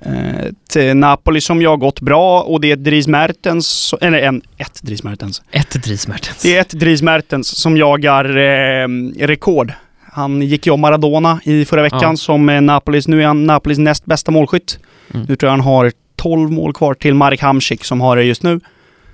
Eh, 0.00 0.12
till 0.70 0.96
Napoli 0.96 1.40
som 1.40 1.62
jag 1.62 1.70
har 1.70 1.76
gått 1.76 2.00
bra 2.00 2.42
och 2.42 2.60
det 2.60 2.70
är 2.72 2.76
Dries 2.76 3.06
Mertens, 3.08 3.94
eller 4.00 4.18
en, 4.18 4.42
ett 4.56 4.82
Dries 4.82 5.02
Mertens. 5.04 5.42
Ett 5.50 5.70
Dries 5.84 6.08
Mertens. 6.08 6.42
Det 6.42 6.56
är 6.56 6.60
ett 6.60 6.70
Dries 6.70 7.02
Mertens 7.02 7.58
som 7.60 7.76
jagar 7.76 8.24
eh, 8.36 8.88
rekord. 9.26 9.72
Han 10.12 10.42
gick 10.42 10.66
ju 10.66 10.72
om 10.72 10.80
Maradona 10.80 11.40
i 11.44 11.64
förra 11.64 11.82
veckan 11.82 12.00
Ja. 12.02 12.16
som 12.16 12.46
Napolis, 12.46 13.08
nu 13.08 13.22
är 13.22 13.26
han 13.26 13.46
Napolis 13.46 13.78
näst 13.78 14.04
bästa 14.04 14.30
målskytt. 14.30 14.78
Mm. 15.14 15.26
Nu 15.28 15.36
tror 15.36 15.46
jag 15.48 15.50
han 15.52 15.60
har 15.60 15.92
12 16.18 16.50
mål 16.52 16.72
kvar 16.72 16.94
till 16.94 17.14
Marek 17.14 17.42
Hamsik 17.42 17.84
som 17.84 18.00
har 18.00 18.16
det 18.16 18.22
just 18.24 18.42
nu. 18.42 18.60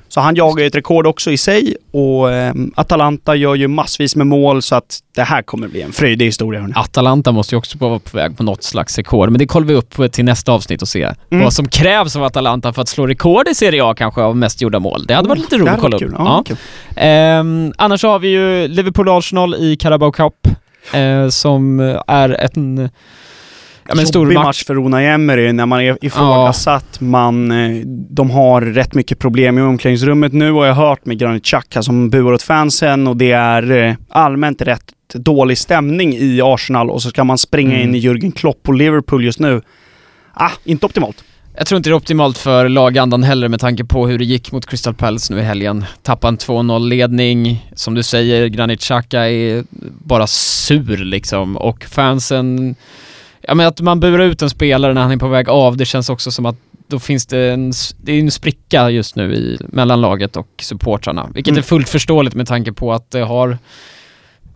Så 0.09 0.21
han 0.21 0.35
jagar 0.37 0.61
ju 0.63 0.67
ett 0.67 0.75
rekord 0.75 1.07
också 1.07 1.31
i 1.31 1.37
sig 1.37 1.77
och 1.93 2.33
eh, 2.33 2.55
Atalanta 2.75 3.35
gör 3.37 3.55
ju 3.55 3.69
massvis 3.69 4.17
med 4.17 4.27
mål 4.27 4.63
så 4.63 4.75
att 4.75 4.99
det 5.15 5.23
här 5.23 5.43
kommer 5.43 5.69
bli 5.69 5.83
en 5.83 5.93
fröjdig 5.93 6.27
historia. 6.27 6.61
hörni. 6.61 6.73
Atalanta 6.77 7.33
måste 7.33 7.55
ju 7.55 7.59
också 7.59 7.79
vara 7.79 7.99
på 7.99 8.17
väg 8.17 8.37
på 8.37 8.43
något 8.43 8.63
slags 8.63 8.97
rekord, 8.97 9.31
men 9.31 9.39
det 9.39 9.47
kollar 9.47 9.67
vi 9.67 9.75
upp 9.75 10.13
till 10.13 10.25
nästa 10.25 10.53
avsnitt 10.53 10.83
och 10.83 10.89
se 10.89 11.03
Mm. 11.31 11.45
vad 11.45 11.53
som 11.53 11.69
krävs 11.69 12.17
av 12.17 12.25
Atalanta 12.25 12.73
för 12.73 12.83
att 12.83 12.89
slå 12.89 13.07
rekord 13.07 13.49
i 13.49 13.55
Serie 13.55 13.85
A 13.85 13.95
kanske 13.95 14.23
av 14.23 14.37
mest 14.37 14.63
gjorda 14.63 14.79
mål. 14.79 15.07
Det 15.07 15.15
hade 15.15 15.29
varit 15.29 15.39
lite 15.41 15.57
Det 15.57 15.63
roligt 15.63 15.73
att 15.75 15.81
kolla 15.81 15.97
upp. 15.97 16.03
kul. 16.03 16.15
Ja, 16.19 16.43
kul. 16.47 16.57
Ehm, 16.97 17.73
annars 17.79 18.03
har 18.03 18.19
vi 18.19 18.29
ju 18.29 18.69
Liverpool-Arsenal 18.69 19.55
i 19.57 19.77
Carabao 19.77 20.13
Cup, 20.13 20.35
eh, 20.95 21.29
som 21.29 21.81
är 22.07 22.29
en, 22.57 22.91
ja, 23.89 23.95
men 23.95 24.05
Jobbig 24.15 24.35
match. 24.35 24.45
match 24.45 24.65
för 24.65 24.77
Unai 24.79 25.07
Emery 25.07 25.53
när 25.53 25.67
man 25.67 25.81
är 25.81 25.99
ifrågasatt. 26.05 27.01
Man, 27.01 27.51
eh, 27.51 27.83
de 28.11 28.31
har 28.31 28.61
rätt 28.61 28.95
mycket 28.95 29.19
problem 29.19 29.59
i 29.59 29.63
omklädningsrummet 29.63 30.33
nu 30.33 30.53
och 30.53 30.67
jag 30.67 30.75
har 30.75 30.89
hört 30.89 31.07
med 31.07 31.19
Granit 31.19 31.45
Xhaka 31.45 31.83
som 31.83 32.11
buar 32.11 32.33
åt 32.33 32.43
fansen 32.43 33.07
och 33.07 33.17
det 33.17 33.33
är 33.33 33.71
eh, 33.73 33.95
allmänt 34.09 34.63
rätt 34.63 34.93
dålig 35.15 35.59
stämning 35.59 36.15
i 36.17 36.41
Arsenal 36.43 36.91
och 36.91 37.03
så 37.03 37.09
ska 37.11 37.25
man 37.25 37.39
springa 37.39 37.75
Mm. 37.75 37.89
in 37.89 37.95
i 37.95 38.01
Jürgen 38.01 38.33
Klopp 38.33 38.69
och 38.69 38.75
Liverpool 38.75 39.25
just 39.25 39.41
nu. 39.41 39.63
Ah, 40.35 40.51
inte 40.65 40.87
optimalt. 40.87 41.25
Jag 41.57 41.67
tror 41.67 41.77
inte 41.77 41.91
det 41.91 41.93
är 41.93 41.97
optimalt 41.97 42.39
för 42.39 42.69
lagandan 42.69 43.23
heller 43.23 43.49
med 43.49 43.61
tanke 43.61 43.85
på 43.85 44.07
hur 44.07 44.19
det 44.19 44.25
gick 44.25 44.53
mot 44.53 44.67
Crystal 44.67 44.95
Palace 44.95 45.35
nu 45.35 45.41
i 45.41 45.43
helgen. 45.43 45.85
Tappa 46.03 46.29
en 46.29 46.39
2-0-ledning, 46.39 47.71
som 47.75 47.95
du 47.95 48.03
säger, 48.03 48.47
Granit 48.47 48.81
Xhaka 48.81 49.29
är 49.31 49.65
bara 50.05 50.27
sur 50.27 50.97
liksom 50.97 51.57
och 51.57 51.85
fansen... 51.85 52.75
Ja 53.49 53.55
men 53.55 53.67
att 53.67 53.81
man 53.81 54.01
burar 54.01 54.25
ut 54.25 54.43
en 54.43 54.51
spelare 54.51 54.95
när 54.95 55.03
han 55.03 55.11
är 55.11 55.17
på 55.17 55.29
väg 55.29 55.49
av, 55.49 55.77
det 55.77 55.85
känns 55.85 56.09
också 56.09 56.31
som 56.31 56.47
att 56.47 56.57
då 56.89 56.99
finns 56.99 57.27
det 57.27 57.39
en, 57.53 57.73
det 58.03 58.13
är 58.13 58.21
en 58.21 58.31
spricka 58.31 58.91
just 58.91 59.17
nu 59.17 59.35
i, 59.35 59.59
mellan 59.69 60.01
laget 60.01 60.37
och 60.37 60.49
supportrarna. 60.63 61.31
Vilket 61.35 61.51
Mm. 61.53 61.59
är 61.59 61.63
fullt 61.63 61.89
förståeligt 61.89 62.35
med 62.35 62.47
tanke 62.47 62.73
på 62.73 62.93
att 62.93 63.11
det 63.11 63.21
har 63.21 63.59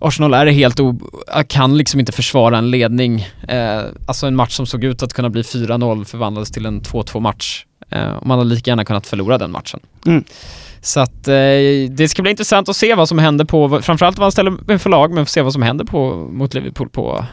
Arsenal 0.00 0.34
är 0.34 0.46
helt 0.46 0.80
o... 0.80 1.00
kan 1.48 1.76
liksom 1.76 2.00
inte 2.00 2.12
försvara 2.12 2.58
en 2.58 2.70
ledning. 2.70 3.26
Eh, 3.48 3.80
alltså 4.06 4.26
en 4.26 4.36
match 4.36 4.52
som 4.52 4.66
såg 4.66 4.84
ut 4.84 5.02
att 5.02 5.12
kunna 5.12 5.30
bli 5.30 5.42
4-0 5.42 6.04
förvandlades 6.04 6.50
till 6.50 6.66
en 6.66 6.82
2-2 6.82 7.20
match. 7.20 7.64
Eh, 7.90 8.10
och 8.12 8.26
man 8.26 8.38
hade 8.38 8.50
lika 8.50 8.70
gärna 8.70 8.84
kunnat 8.84 9.06
förlora 9.06 9.38
den 9.38 9.50
matchen. 9.50 9.80
Mm. 10.06 10.24
Så 10.80 11.00
att 11.00 11.28
eh, 11.28 11.34
det 11.90 12.08
ska 12.10 12.22
bli 12.22 12.30
intressant 12.30 12.68
att 12.68 12.76
se 12.76 12.94
vad 12.94 13.08
som 13.08 13.18
händer 13.18 13.44
på, 13.44 13.82
framförallt 13.82 14.18
vad 14.18 14.24
han 14.24 14.32
ställer 14.32 14.78
för 14.78 14.90
lag, 14.90 15.12
men 15.12 15.26
se 15.26 15.42
vad 15.42 15.52
som 15.52 15.62
händer 15.62 15.84
på, 15.84 16.28
mot 16.32 16.54
Liverpool 16.54 16.88
på, 16.88 17.24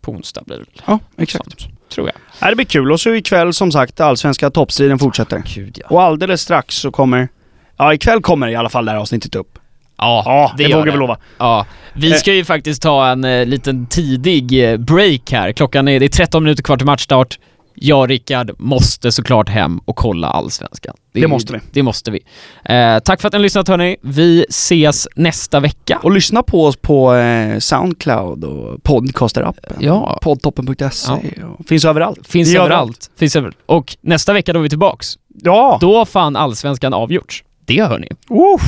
på 0.00 0.12
onsdag 0.12 0.42
blir 0.46 0.56
det 0.56 0.64
Ja, 0.86 0.98
exakt. 1.18 1.66
tror 1.92 2.06
jag. 2.06 2.16
Ja, 2.40 2.48
det 2.48 2.56
blir 2.56 2.66
kul. 2.66 2.92
Och 2.92 3.00
så 3.00 3.14
ikväll 3.14 3.52
som 3.52 3.72
sagt, 3.72 4.00
allsvenska 4.00 4.50
toppstriden 4.50 4.98
fortsätter. 4.98 5.42
Gud 5.54 5.78
ja. 5.80 5.86
Och 5.90 6.02
alldeles 6.02 6.40
strax 6.40 6.74
så 6.74 6.90
kommer... 6.90 7.28
Ja, 7.76 7.94
ikväll 7.94 8.20
kommer 8.22 8.48
i 8.48 8.56
alla 8.56 8.68
fall 8.68 8.84
det 8.84 8.90
här 8.90 8.98
avsnittet 8.98 9.34
upp. 9.34 9.58
Ja, 9.98 10.22
Ja, 10.26 10.54
det, 10.56 10.62
gör 10.62 10.78
vågar 10.78 10.92
vi 10.92 10.98
lova. 10.98 11.18
Ja, 11.38 11.66
vi 11.94 12.12
ska 12.12 12.32
ju 12.34 12.44
faktiskt 12.44 12.82
ta 12.82 13.08
en 13.08 13.24
eh, 13.24 13.46
liten 13.46 13.86
tidig 13.86 14.70
eh, 14.72 14.76
break 14.76 15.32
här. 15.32 15.52
Klockan 15.52 15.88
är, 15.88 16.00
det 16.00 16.06
är 16.06 16.08
13 16.08 16.42
minuter 16.42 16.62
kvar 16.62 16.76
till 16.76 16.86
matchstart. 16.86 17.38
Jag 17.80 18.00
och 18.00 18.08
Rickard 18.08 18.50
måste 18.58 19.12
såklart 19.12 19.48
hem 19.48 19.80
och 19.84 19.96
kolla 19.96 20.28
Allsvenskan. 20.28 20.94
Det 21.12 21.20
ju- 21.20 21.26
måste 21.26 21.52
vi. 21.52 21.58
Det 21.72 21.82
måste 21.82 22.10
vi. 22.10 22.20
Eh, 22.64 22.98
tack 22.98 23.20
för 23.20 23.28
att 23.28 23.32
ni 23.32 23.36
har 23.38 23.42
lyssnat 23.42 23.68
hörni. 23.68 23.96
Vi 24.02 24.46
ses 24.48 25.08
nästa 25.16 25.60
vecka. 25.60 26.00
Och 26.02 26.10
lyssna 26.10 26.42
på 26.42 26.64
oss 26.64 26.76
på 26.76 27.14
eh, 27.14 27.58
Soundcloud 27.58 28.44
och 28.44 28.78
Podcaster-appen. 28.82 29.76
Ja. 29.80 30.18
Poddtoppen.se. 30.22 31.12
och 31.58 31.66
Finns 31.68 31.84
överallt. 31.84 32.26
Finns 32.28 32.48
gör 32.48 32.60
överallt. 32.64 33.10
Finns 33.18 33.36
överallt. 33.36 33.56
Och 33.66 33.96
nästa 34.00 34.32
vecka 34.32 34.52
då 34.52 34.58
är 34.58 34.62
vi 34.62 34.68
tillbaks. 34.68 35.06
Ja! 35.42 35.78
Då 35.80 36.04
fan 36.04 36.36
Allsvenskan 36.36 36.94
avgjorts. 36.94 37.44
Det 37.64 37.82
hör 37.82 37.98
ni. 37.98 38.08
Uff. 38.54 38.62